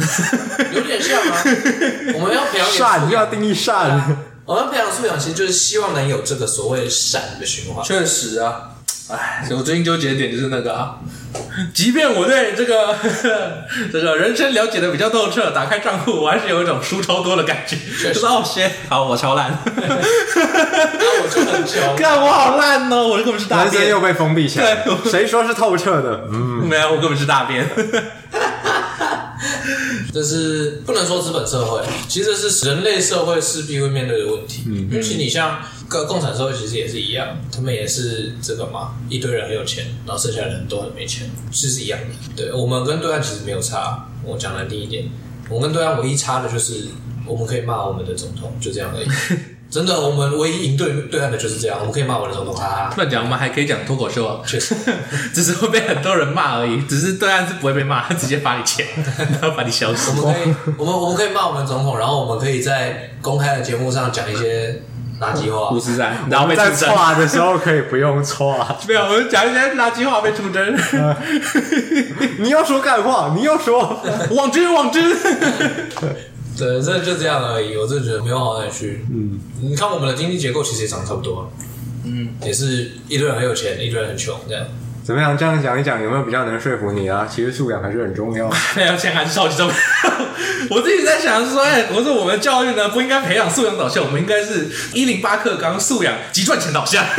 [0.75, 1.43] 有点像啊。
[2.15, 4.17] 我们要培养善，你要定义善。
[4.45, 7.85] 我们培养素养，其实就是希望能有这个所谓善的循环。
[7.85, 8.69] 确实啊。
[9.09, 10.97] 哎，我最近纠结的点就是那个啊，
[11.75, 13.53] 即便我对这个呵呵
[13.93, 17.77] 这个人生了解的比较透彻，打开账户我还是有一种输超多的感觉。
[18.01, 24.85] 确实，哦，先好，我超烂，那我就很穷，看我好烂哦，我根本是大便，人生又被封闭起来。
[25.11, 26.25] 谁说是透彻的？
[26.33, 27.69] 嗯， 没有，我根本是大便。
[30.13, 34.65] 这是不能说资本社会，其实这是人类社会势必会面对的问题。
[34.67, 42.07] 嗯，尤其你像个共产社会，其实也是一样，他们也是这个嘛，一堆人很有钱，然后剩下的人都很没钱，其实是一样的。
[42.37, 44.07] 对，我们跟对岸其实没有差。
[44.25, 45.09] 我讲难听一点，
[45.49, 46.85] 我们跟对岸唯一差的就是
[47.27, 49.07] 我们可以骂我们的总统，就这样而已。
[49.73, 52.95] 真的，我们唯一赢对对岸的就是这样，我们可以骂我的总统，哈哈。
[52.95, 54.75] 乱讲，我们还可以讲脱口秀啊，确实，
[55.33, 56.83] 只是会被很多人骂而已。
[56.83, 58.87] 只是对岸是不会被骂，他直接发你钱，
[59.41, 60.11] 然后把你消失。
[60.21, 64.83] 我们可以，我们我们可以骂我们总统，然后我们可以在公开的节目上讲一些
[65.23, 68.55] 垃圾话，五十三，然后被在错的时候可以不用错，
[68.87, 70.77] 没有，我们讲一些垃圾话被出征。
[72.41, 73.99] 你要说干话，你要说
[74.33, 75.03] 网军，网军。
[76.57, 77.77] 对，这就这样而已。
[77.77, 79.05] 我真的觉得没有好哪里去。
[79.11, 81.51] 嗯，你看我们的经济结构其实也长得差不多。
[82.05, 84.67] 嗯，也是一堆人很有钱，一堆人很穷，这样。
[85.05, 85.37] 怎么样？
[85.37, 87.27] 这样讲一讲，有没有比较能说服你啊？
[87.31, 88.49] 其实素养还是很重要。
[88.77, 89.75] 没有钱还是超级重要。
[90.71, 97.05] 我自己在想说，哎，我说我们教育呢，不应该培养素养导向，我们应该是一零八课纲素养及赚钱导向。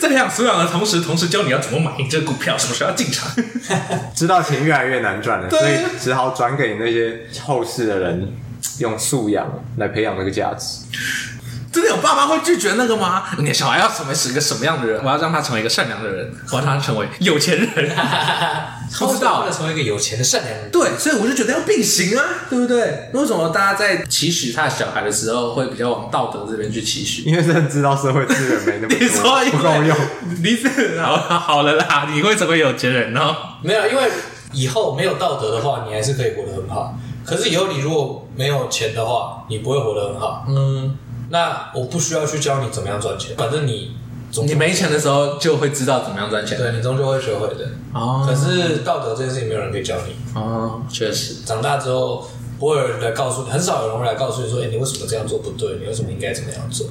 [0.00, 3.30] 在培养素养的同时，同时教你要怎么买这个股票，什么时候要进场。
[4.14, 8.32] 知道钱越来越难赚了，所以只好转给那些后世的人，
[8.80, 9.46] 用素养
[9.76, 10.80] 来培养那个价值。
[11.78, 13.22] 真的有爸妈会拒绝那个吗？
[13.38, 15.00] 你小孩要成为是一个什么样的人？
[15.04, 17.68] 我要让他成为一个善良的人，我要让他成为有钱人。
[18.98, 20.70] 不知道，成为一个有钱的善良人。
[20.72, 23.08] 对，所以我就觉得要并行啊，对不对？
[23.12, 27.22] 为什么大家在期许他的小孩的时候，会比较往道德这边去期许？
[27.22, 28.98] 因为真的知道社会资源没那么多，
[29.44, 29.96] 你说不够用。
[30.42, 33.36] 你是好好了啦，你会成为有钱人哦。
[33.62, 34.10] 没有，因为
[34.52, 36.98] 以后没有道德的话，你还是可以活得很好。
[37.24, 40.44] 可是以后你如果没有钱的话，你不会活得很好。
[40.48, 40.96] 嗯。
[41.30, 43.96] 那我不需要去教你怎么样赚钱，反正你
[44.46, 47.66] 你没钱的时候就会知道怎么样赚钱，对，你终究会学会的。
[47.92, 50.14] 哦，可是道德这件事情没有人可以教你。
[50.38, 55.78] 哦，确实，长大之后不会有人来告诉你，很少有人会来告诉你说，哎，你为什么这样做不对？
[55.80, 56.86] 你为什么应该怎么样做？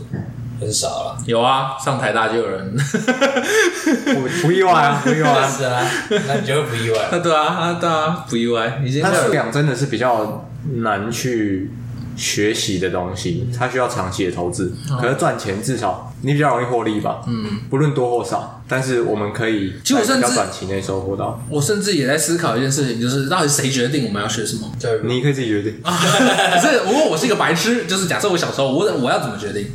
[0.59, 1.17] 很少了。
[1.27, 2.75] 有啊，上台大就有人，
[4.15, 5.87] 不不意外啊， 不意外是啊，
[6.27, 6.97] 那你就会不意外。
[7.21, 8.81] 对啊，啊对啊，不意外。
[8.83, 10.47] 已经他素养真的是比较
[10.77, 11.71] 难去。
[12.17, 14.73] 学习的东西，它需要长期的投资。
[14.99, 17.21] 可是赚钱至少你比较容易获利吧？
[17.27, 21.39] 嗯，不论多或少，但是我们可以在比较短期内收获到。
[21.49, 24.69] 我甚至也在思考一件事情，就是到底谁决定我们要学什么？
[24.81, 25.79] 对，你可以自己决定。
[25.83, 29.67] 可是如果我是一个白痴，就是假设我小时候，我我要怎么决定？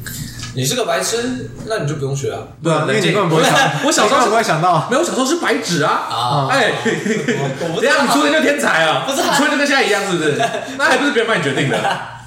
[0.54, 2.40] 你是个白痴，那你就不用学啊。
[2.62, 3.54] 对啊，因为你根本不会想，
[3.86, 5.90] 我小时候不会想到，没有，我小时候是白纸啊。
[5.90, 9.04] 啊，哎，我这样 你出生就天才啊？
[9.06, 10.36] 不是，出生就跟现在一样，是不是？
[10.76, 11.78] 那还不是别人帮你决定的？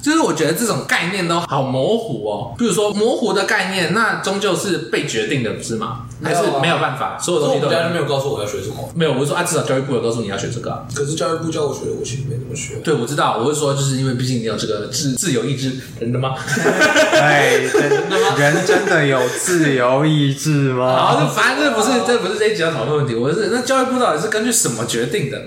[0.06, 2.54] 就是我觉得这种概念都好模糊哦。
[2.56, 6.02] 比如说模糊的概念，那终究是被决定的，不是吗？
[6.22, 7.68] 还是没有办法，所有东西都。
[7.68, 8.88] 家人没有告诉我要学什么。
[8.94, 10.86] 没有，我是说啊，至少教育部有告诉你要学这个。
[10.94, 12.76] 可是教育部教我学的，我其实没怎么学。
[12.84, 16.36] 对，我知道，我是说，就是因为毕竟你有这个自自由意志，真的吗？
[17.20, 18.36] 哎，真的吗？
[18.38, 20.96] 人真的有自由意志吗？
[20.96, 23.16] 好，这反正这不是这不是这一集要讨论问题。
[23.16, 25.42] 我是那教育部到底是根据什么决定的？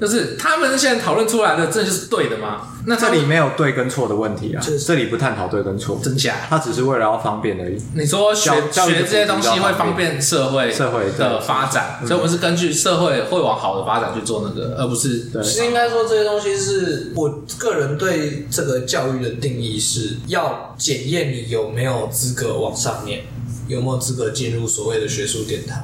[0.00, 2.62] 就是他们现在讨论出来的，这就是对的吗？
[2.86, 6.34] 那这里没有对跟错的问题啊，这里不探讨对跟错，真假？
[6.50, 7.80] 他只是为了要方便而已。
[7.94, 15.30] 你说学学这些东西会方便社会社会的发展，所以我们是根据社会会往好的发展去做那个，而不是。
[15.32, 23.22] 对，其实应该说这些东西是我个人对这个教育的定义是要检验你有没有资格往上念，
[23.68, 25.82] 有没有资格进入所谓的学术殿堂。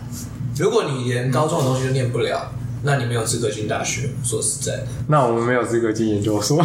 [0.58, 2.52] 如果你连高中的东西都念不了。
[2.82, 4.86] 那你没有资格进大学，说实在的。
[5.08, 6.64] 那我们没有资格进研究所。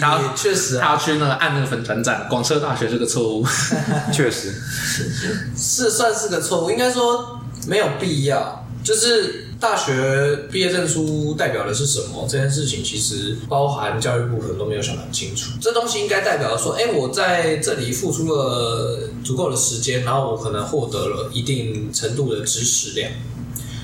[0.00, 3.44] 他确实，他要去那个按那个粉转站，广设大学是个错误。
[4.12, 5.10] 确实是
[5.56, 8.64] 是算是个错误，应该说没有必要。
[8.84, 12.26] 就是大学毕业证书代表的是什么？
[12.28, 15.50] 这件事情其实包含教育部可能都没有想得很清楚。
[15.60, 23.10] 这东西应该代表说，哎，我在这里付出了足够的时间，然后我可能获得了一定程度的知识量。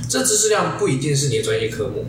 [0.08, 2.04] 这知识量不一定是你的专业科目，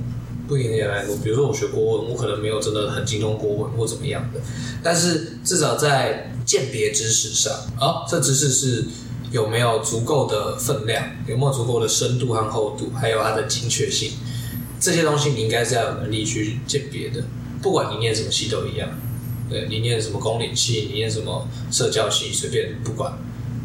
[0.48, 1.16] 不一定念太多。
[1.18, 4.40] 比如说我学国文，我可能没有真的很精通国文或怎么样的，
[4.84, 8.86] 但是至少在鉴别知识上，啊，这知识是
[9.32, 14.12] 有没有足够的分量，有没有足够的深度和厚度，还有它的精确性，
[14.80, 17.24] 这些东西你应该是要有能力去鉴别的。
[17.62, 18.90] 不管你念什么系都一样，
[19.50, 23.18] 对，你念什么公领系，你念什么社教系，随便不管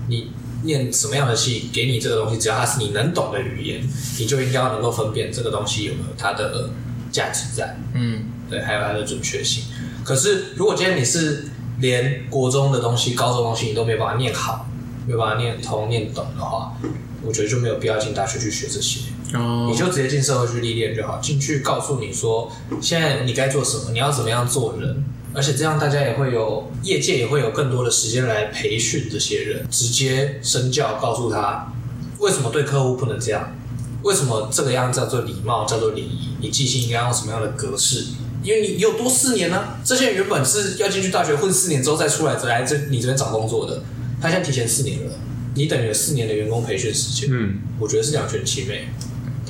[0.09, 0.31] 你。
[0.63, 3.89] 念什么样的戏，给你这个东西，只要它是你能懂的语言，
[4.19, 6.71] 你就应该要能够分辨这个东西有没有它的
[7.11, 7.77] 价值在。
[7.95, 9.65] 嗯，对，还有它的准确性。
[10.05, 11.49] 可是，如果今天你是
[11.79, 14.67] 连国中的东西、高中的东西你都没有办法念好，
[15.07, 16.77] 没有办法念通、念懂的话，
[17.23, 19.01] 我觉得就没有必要进大学去学这些。
[19.35, 22.51] 哦，你就直接进社会去历练就好，进去告诉你说，
[22.81, 25.05] 现在你该做什么，你要怎么样做人。
[25.33, 31.72] 而且这样，大家也会有业界也会有更多的时间来培训这些人，直接身教，告诉他
[32.18, 33.57] 为什么对客户不能这样，
[34.03, 38.07] 为什么这个样叫做礼貌，叫做礼仪，你寄信应该用什么样的格式？
[38.43, 39.78] 因为你有多四年呢、啊？
[39.85, 43.83] 这些人原本是要进去大学混四年之后再出来，再来这你这边找工作的，
[44.20, 45.12] 他现在提前四年了，
[45.55, 47.28] 你等于有四年的员工培训时间。
[47.31, 48.89] 嗯，我觉得是两全其美。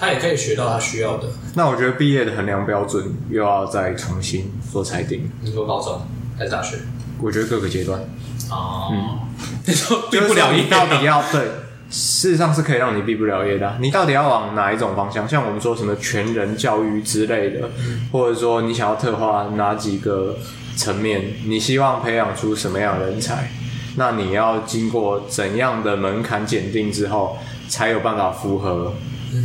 [0.00, 1.28] 他也可以学到他需要的。
[1.54, 5.30] 那我觉得毕业的衡量标准又要再重新做裁定。
[5.42, 6.00] 你说高中
[6.38, 6.78] 还是大学？
[7.20, 8.00] 我觉得各个阶段。
[8.50, 8.88] 哦。
[8.90, 9.18] 嗯。
[9.66, 11.42] 你说毕不了业，到底要对？
[11.90, 13.76] 事实上是可以让你毕不了业的。
[13.80, 15.28] 你到底要往哪一种方向？
[15.28, 20.36] 像我们说什么全人教育之类的，嗯、或者说你想要特化哪几个
[20.76, 21.34] 层面？
[21.46, 23.50] 你希望培养出什么样的人才？
[23.96, 27.36] 那你要经过怎样的门槛检定之后，
[27.68, 28.94] 才有办法符合？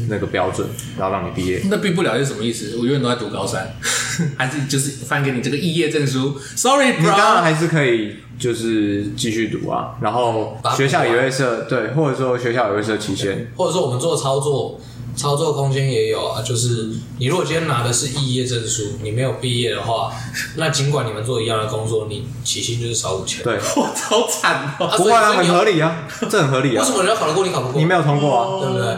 [0.09, 0.67] 那个标准，
[0.97, 1.61] 然后让你毕业。
[1.69, 2.75] 那毕不了是什么意思？
[2.77, 3.75] 我永远都在读高三，
[4.37, 9.95] 还是就是翻给你这个肄业证书？Sorry，bro，你当然还是可以，就是继续读啊。
[10.01, 14.79] 然后学校也会设对，或者说学校也会设期限，或者说我们做操作，
[15.15, 16.41] 操作空间也有啊。
[16.41, 20.11] 就是你如果今天拿的是肄业证书，你没有毕业的话，
[20.57, 23.43] 那尽管你们做一样的工作，你起薪就是少五千。
[23.43, 24.87] 对， 我超惨哦。
[24.97, 26.81] 不会啊，很合理啊，这很合理啊。
[26.81, 27.79] 为什么人家考得过你考不过？
[27.79, 28.97] 你没有通过啊，对不对？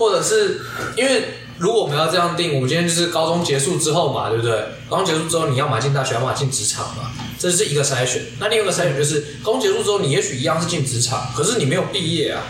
[0.00, 0.62] 或者是
[0.96, 1.24] 因为，
[1.58, 4.64] 如果我们要这样定，我们今天就是高中结束之后嘛，对不对？
[4.88, 8.24] 高中结束之后，你要么进大学，要么进职场嘛，这是一个筛选。
[8.38, 12.42] 那另一个筛选就是，高中结束之后，你也许一样是进职场，可是你没有毕业啊。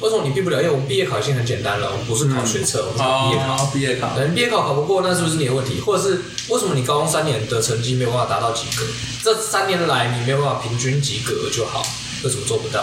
[0.00, 0.70] 为什么你毕不了业？
[0.70, 3.66] 我们毕业考已经很简单了，我们不是考学测，我们是毕业考。
[3.74, 5.80] 毕业考，等毕业考考不过，那是不是你的问题？
[5.80, 8.86] 或者是为什么你高中三年的成绩没有办法达到及格？
[9.22, 11.84] 这三年来你没有办法平均及格就好，
[12.24, 12.82] 为什么做不到？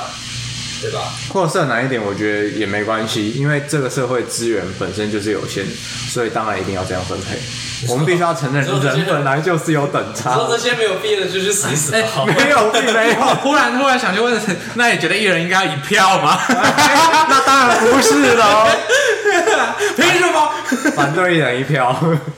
[0.81, 0.99] 对吧？
[1.33, 5.63] 或者哪一点，我觉得也没关系，因为这个社会资源本身就是有限，
[6.09, 7.37] 所以当然一定要这样分配。
[7.89, 10.33] 我们必须要承认，人本来就是有等差。
[10.33, 11.93] 说这些没有毕业的就去死一死。
[11.93, 13.15] 哎，没有，并没有。
[13.43, 14.39] 忽然突然想去问，
[14.75, 16.39] 那你觉得一人应该要一票吗？
[16.49, 18.67] 那当然不是了。
[19.95, 20.49] 凭什么？
[20.95, 21.95] 反对一人一票。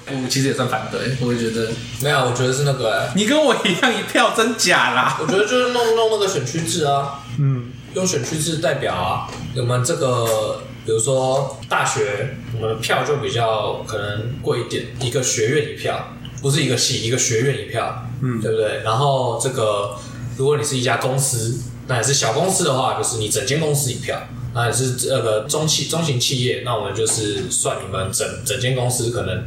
[0.10, 1.70] 我其实也算反对，我觉得
[2.02, 3.10] 没有，我觉得是那个。
[3.16, 5.18] 你跟我一样一票，真假啦？
[5.22, 7.20] 我觉得就是弄弄那个选区制啊。
[7.40, 7.72] 嗯。
[7.94, 18.84] 用选区制代表啊，我们这个比如说大学，我们的票就比较可能贵一点，一个学院一票，不是一个系，一个学院一票，嗯，对不对？
[18.84, 19.96] 然后这个
[20.38, 24.16] 如果你是一家公司，那也是小公司的话，就是你整间公司一票；
[24.54, 29.46] 那也是这个中企中型企业，那我们就是算你们整整间公司可能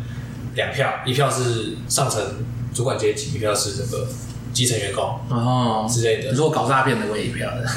[0.56, 2.20] 两票，一票是上层
[2.74, 4.08] 主管阶级，一票是这个。
[4.52, 7.64] 基层员工哦之类的，如果搞诈骗的我也一票的，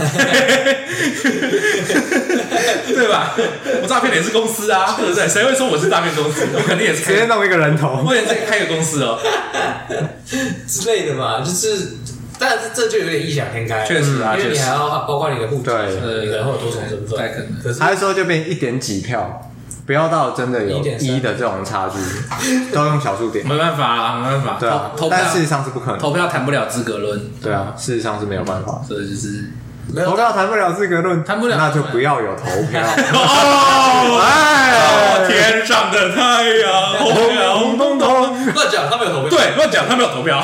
[2.94, 3.34] 对吧？
[3.82, 5.28] 我诈骗的也是公司啊，对不对？
[5.28, 6.46] 谁会说我是诈骗公司？
[6.56, 9.20] 我肯定也是直接弄一个人头，我也是开个公司哦
[10.68, 11.42] 之类的嘛。
[11.42, 11.94] 就是，
[12.40, 17.60] 但是这就有点异想天开，确实啊，因为你还要包括你的户籍，对，你可能会有多重身份，不太可能。
[17.62, 19.50] 可是还是说就变一点几票。
[19.86, 21.98] 不要到真的有一的这种差距，
[22.74, 23.46] 都用小数点。
[23.46, 24.58] 没办法啊，没办法。
[24.60, 26.00] 对啊，但事实上是不可能。
[26.00, 27.20] 投票谈不了资格论。
[27.42, 28.82] 对啊，事实上是没有办法。
[28.88, 29.52] 所以就是
[30.06, 32.82] 投票谈不了资格论，谈不了，那就不要有投票。
[32.82, 36.98] 哦， 哎，天上的太阳，
[37.60, 38.54] 红彤彤。
[38.54, 39.30] 乱讲，他没有投票。
[39.30, 40.42] 对，乱讲，他没有投票。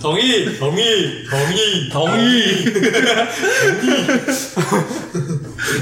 [0.00, 2.20] 同意，同意，同意，同意，同意。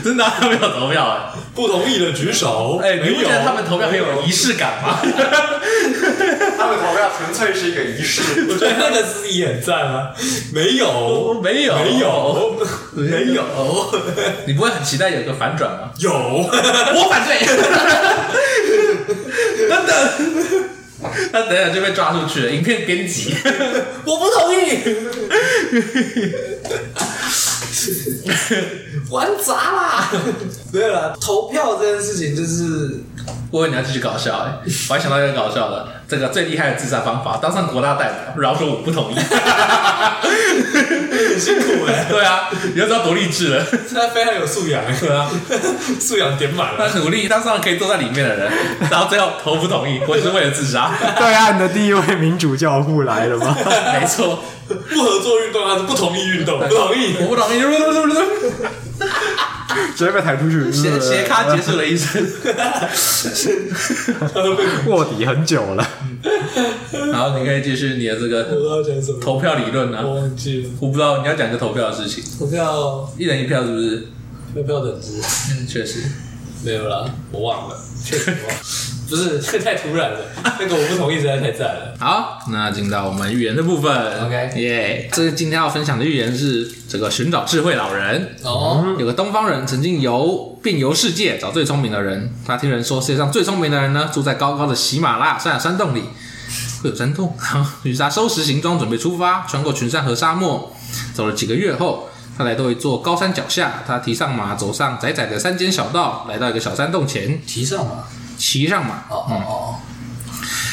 [0.03, 1.19] 真的，他没有投票哎。
[1.55, 2.81] 不同意的举手。
[2.83, 4.99] 哎，你不觉得他们投票很有仪式感吗？
[5.03, 8.23] 他们投票纯粹是一个仪式。
[8.49, 10.11] 我觉得那个司仪很赞啊。
[10.53, 12.57] 没有，没有，没有，
[12.95, 13.45] 没有。
[14.47, 15.91] 你不会很期待有一个反转吗？
[15.99, 17.39] 有，我反对。
[19.69, 19.91] 真的。
[21.33, 23.35] 他等下就被抓出去了，影片编辑。
[24.07, 24.79] 我不同意。
[29.11, 30.11] 玩砸啦！
[30.73, 33.01] 没有啦，投票这件事情就是，
[33.51, 39.17] 我以为你要继续搞笑哎，我还想到一个搞笑的，这个最厉害的自杀方法，当上国大代表，然后说我不同意，
[41.39, 42.07] 辛苦哎。
[42.09, 45.29] 对啊，你要知道多励志了，他非常有素养，对啊，
[45.99, 46.89] 素养点满了。
[46.89, 48.53] 他努力当上可以坐在里面的人，
[48.91, 50.93] 然后最后头不同意，我是为了自杀。
[51.19, 53.57] 对岸的第一位民主教父来了吗？
[53.99, 54.39] 没错，
[54.69, 56.61] 不合作运动还是不同意运动？
[56.61, 57.61] 不同意，我不同意。
[59.97, 62.25] 直接被抬出去， 斜斜咖结束了一生，
[64.33, 65.87] 他都被卧底很久了。
[67.13, 68.45] 然后你可以继续你的这个
[69.21, 72.25] 投票理论啊，我忘记了，我不知道你要讲一个投票的事情。
[72.39, 74.07] 投票一人一票是不是？
[74.55, 75.21] 投票等值，
[75.51, 76.01] 嗯，确实
[76.65, 78.55] 没有啦，我忘了，确实忘了。
[79.09, 80.19] 不是，这 太突然了，
[80.59, 81.95] 那个我不同意，实在太赞了。
[81.99, 83.93] 好，那进到我们预言的部分。
[84.25, 88.35] OK，耶，这个今天要分享的预言是这个寻找智慧老人。
[88.43, 92.33] 哦，有个东方人曾经游遍游世界找最聪明的人。
[92.47, 96.05] 他听人说世界上最聪明的人呢，住在高高的喜马拉雅山的山洞里。
[96.83, 97.35] 会有山洞？
[97.85, 100.75] 于是他收拾行装准备出发，穿过群山和沙漠。
[101.15, 103.83] 走了几个月后，他来到一座高山脚下。
[103.87, 107.41] 他提上马，走上窄窄的山间小道，来到一个小山洞前。
[107.47, 108.05] 提上马。
[108.37, 109.81] 骑上马哦哦哦！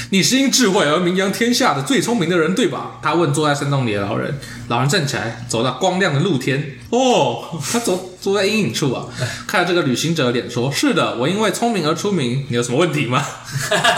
[0.09, 2.99] 你是因智慧而名扬天下的最聪明的人，对吧？
[3.01, 4.39] 他问坐在山洞里的老人。
[4.67, 6.77] 老人站起来，走到光亮的露天。
[6.89, 9.05] 哦，他走坐在阴影处啊，
[9.47, 12.45] 看着这个旅行者的脸，说：“是的，我因为聪明而出名。
[12.49, 13.23] 你有什么问题吗？”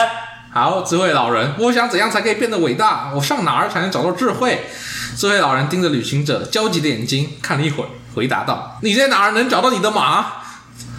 [0.53, 3.11] 好，智慧老人，我想怎样才可以变得伟大？
[3.15, 4.67] 我上哪儿才能找到智慧？
[5.17, 10.25] 智慧老人盯着旅行者焦急的眼睛看了一会儿，回答道：“你在哪儿能找到你的马？”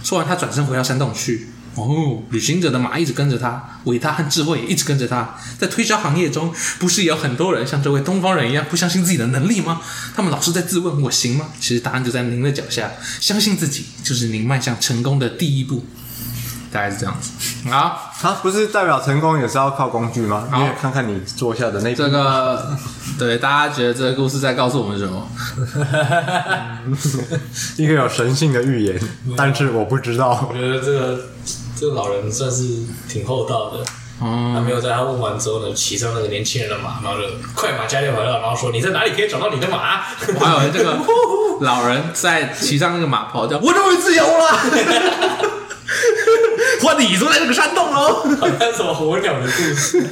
[0.03, 1.51] 说完，他转身回到山洞去。
[1.77, 5.35] 哦，旅行者的马一直跟着他，伟大和智慧也一直跟着他。
[5.59, 9.81] 在推销行业中，不是也有很多人像这位东方人一样不相信自己的能力吗？
[10.14, 11.47] 他们老是在自问：我行吗？
[11.59, 15.85] 其实答案就在您的脚下，相信自己就是您迈向成功的第一步。
[16.70, 17.31] 大概是这样子
[17.70, 20.49] 啊，他不是代表成功也是要靠工具吗？
[20.51, 22.77] 好你也看看你做下的那这个，
[23.16, 25.29] 对大家觉得这个故事在告诉我们什么？
[27.79, 29.01] 一个有神性的预言，
[29.37, 30.49] 但是我不知道。
[30.51, 31.27] 我觉得这个。
[31.79, 32.62] 这个老人算是
[33.09, 33.85] 挺厚道的，
[34.22, 40.03] 嗯，他没有在他问完之后呢，骑上那个年轻人的马，然后就快马加鞭回来，然后说：“你在哪里可以找到你的马？”
[40.39, 40.97] 我还以为这个
[41.61, 44.59] 老人在骑上那个马跑，掉“我终于自由了”，
[46.83, 50.03] 换你住在这个山洞喽，好像什么火鸟的故事，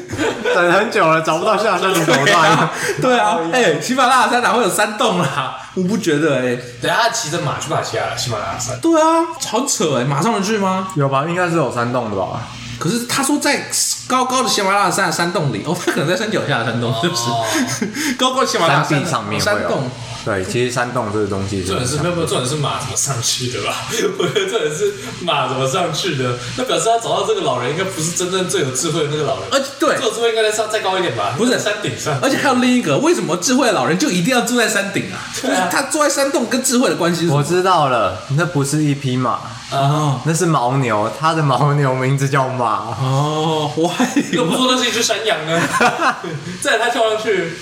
[0.54, 2.70] 等很久了，找不到下山的手段。
[3.00, 5.56] 对啊，哎，喜马拉雅山哪会有山洞啦？
[5.74, 8.78] 我不觉得哎、欸，等下他骑着马去把骑下来，喜马拉雅山。
[8.80, 10.88] 对啊，好扯哎、欸，马上能去吗？
[10.96, 12.46] 有吧，应该是有山洞的吧。
[12.78, 13.70] 可是他说在
[14.08, 18.14] 高高的喜马拉雅山的山洞里，哦，他可能在山脚下的山洞，是不是？
[18.18, 19.88] 高高喜马拉雅山上面山洞。
[20.24, 23.86] 对，其实山洞这个东西，重点是没有没有，重点是马怎么上去的吧？
[24.18, 29.48] 我觉得重点是马怎么上去的，那表示他找到这个老人，应该不是真正最有智慧的那个老人。
[29.50, 31.34] 而且对，最有智慧应该在上再高一点吧？
[31.36, 32.18] 不是山顶上。
[32.22, 35.18] 而且还有另一个，为什么智慧的老人就一定要住在山顶啊？
[35.34, 37.38] 就是他住在山洞跟智慧的关系是什么？
[37.38, 39.40] 我知道了，那不是一匹马
[39.72, 42.94] 啊，那是牦牛，他的牦牛名字叫马。
[43.00, 45.60] 哦，我还又不说那是一只山羊呢。
[46.62, 47.52] 再他跳上去。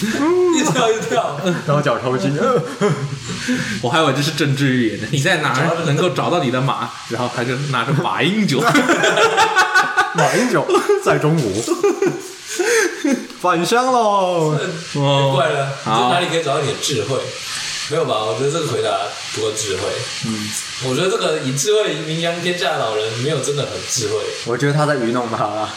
[0.56, 2.36] 一跳一跳，然后脚抽筋。
[3.82, 5.06] 我还以为这是政治预言呢。
[5.10, 6.90] 你在哪儿能够找到你的马？
[7.08, 8.60] 然后他就拿着马英九。
[10.14, 10.66] 马英九
[11.04, 11.52] 在中国
[13.40, 14.58] 返乡喽。
[14.94, 17.16] 哦，怪了，你在哪里可以找到你的智慧？
[17.90, 18.24] 没有吧？
[18.24, 18.90] 我觉得这个回答
[19.34, 19.82] 不够智慧。
[20.26, 20.50] 嗯，
[20.88, 24.14] 我觉得这个以智慧名扬天下的老人没有真的很智慧。
[24.46, 25.68] 我觉得他在愚弄他啦。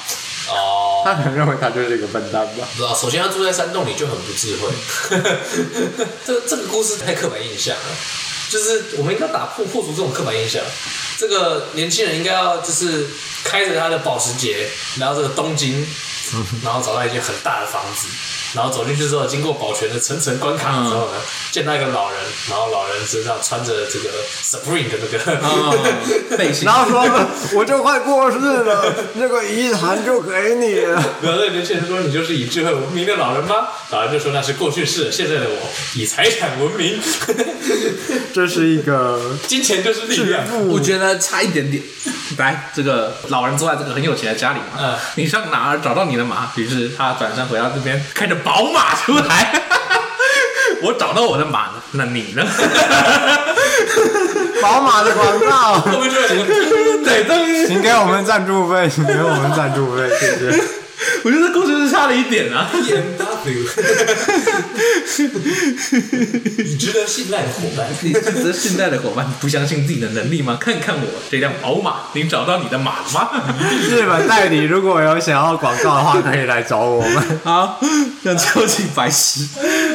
[0.49, 2.67] 哦，他可能认为他就是一个笨蛋吧？
[2.75, 4.69] 不知道，首先他住在山洞里就很不智慧。
[6.25, 7.95] 这个这个故事太刻板印象了，
[8.49, 10.61] 就是我们应该打破破除这种刻板印象。
[11.17, 13.07] 这个年轻人应该要就是
[13.43, 14.67] 开着他的保时捷，
[14.99, 15.85] 然后这个东京，
[16.63, 18.07] 然后找到一间很大的房子。
[18.53, 21.21] 然后走进去之后，经过保全的层层关卡之后呢，嗯、
[21.51, 24.09] 见到一个老人，然后老人身上穿着这个
[24.43, 27.03] Supreme 的那个背心，然后说
[27.57, 31.03] ：“我就快过世了，那个遗产就给你了。
[31.23, 36.99] ”然后那年轻人说：“你就是以智慧闻名的老人吗？”老人就说：“那是过去式，现在的我以财产闻名。
[38.31, 40.67] ”这是一个金钱就是力量。
[40.67, 41.81] 我觉得差一点点。
[42.37, 46.49] 来，这个老人坐在这个很有钱的家里嘛，嗯，你上哪儿找到你的马？
[46.55, 49.61] 于是他转身回到这边，开着宝马出来。
[50.81, 52.43] 我找到我的马了，那你呢？
[54.61, 55.79] 宝马的广告，
[57.03, 60.63] 对对，请给我们赞助费，请给我们赞助费，谢谢。
[61.23, 62.69] 我觉得这故事是差了一点啊。
[62.71, 63.65] B M W，
[66.63, 70.57] 你值得信赖的伙伴，你值得信赖的伙伴，不相信自己的能力吗？
[70.59, 73.29] 看看我这辆宝马，你找到你的马了吗？
[73.89, 77.39] 日本代理如果有想要广告的话，可以来找我们。
[77.43, 77.79] 好，
[78.23, 79.47] 那超级白痴。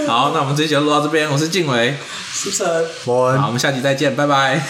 [0.07, 1.31] 好，那我们这一集就录到这边。
[1.31, 1.97] 我是静伟，
[2.33, 2.67] 苏晨，
[3.07, 4.69] 我，好，我们下集再见，拜拜。